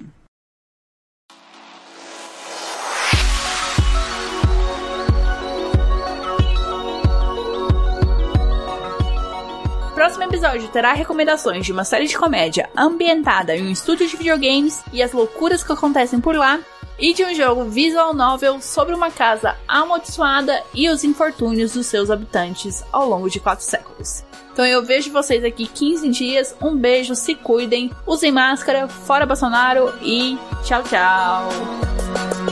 Próximo 10.20 10.24
episódio 10.24 10.68
terá 10.68 10.92
recomendações 10.92 11.66
de 11.66 11.72
uma 11.72 11.86
série 11.86 12.06
de 12.06 12.18
comédia 12.18 12.70
ambientada 12.76 13.56
em 13.56 13.68
um 13.68 13.72
estúdio 13.72 14.06
de 14.08 14.18
videogames 14.18 14.82
e 14.92 15.02
as 15.02 15.14
loucuras 15.14 15.64
que 15.64 15.72
acontecem 15.72 16.20
por 16.20 16.36
lá, 16.36 16.60
e 17.00 17.14
de 17.14 17.24
um 17.24 17.34
jogo 17.34 17.64
visual 17.64 18.14
novel 18.14 18.60
sobre 18.60 18.94
uma 18.94 19.10
casa 19.10 19.56
amaldiçoada 19.66 20.62
e 20.74 20.90
os 20.90 21.06
infortúnios 21.06 21.72
dos 21.72 21.86
seus 21.86 22.12
habitantes 22.12 22.84
ao 22.92 23.08
longo 23.08 23.30
de 23.30 23.40
quatro 23.40 23.64
séculos. 23.64 24.26
Então 24.52 24.66
eu 24.66 24.84
vejo 24.84 25.10
vocês 25.10 25.46
aqui 25.46 25.66
15 25.66 26.10
dias. 26.10 26.54
Um 26.62 26.76
beijo, 26.76 27.16
se 27.16 27.36
cuidem, 27.36 27.90
usem 28.06 28.32
máscara, 28.32 28.90
fora 28.90 29.26
Bolsonaro 29.26 29.94
e 30.02 30.38
tchau, 30.66 30.84
tchau. 30.84 32.49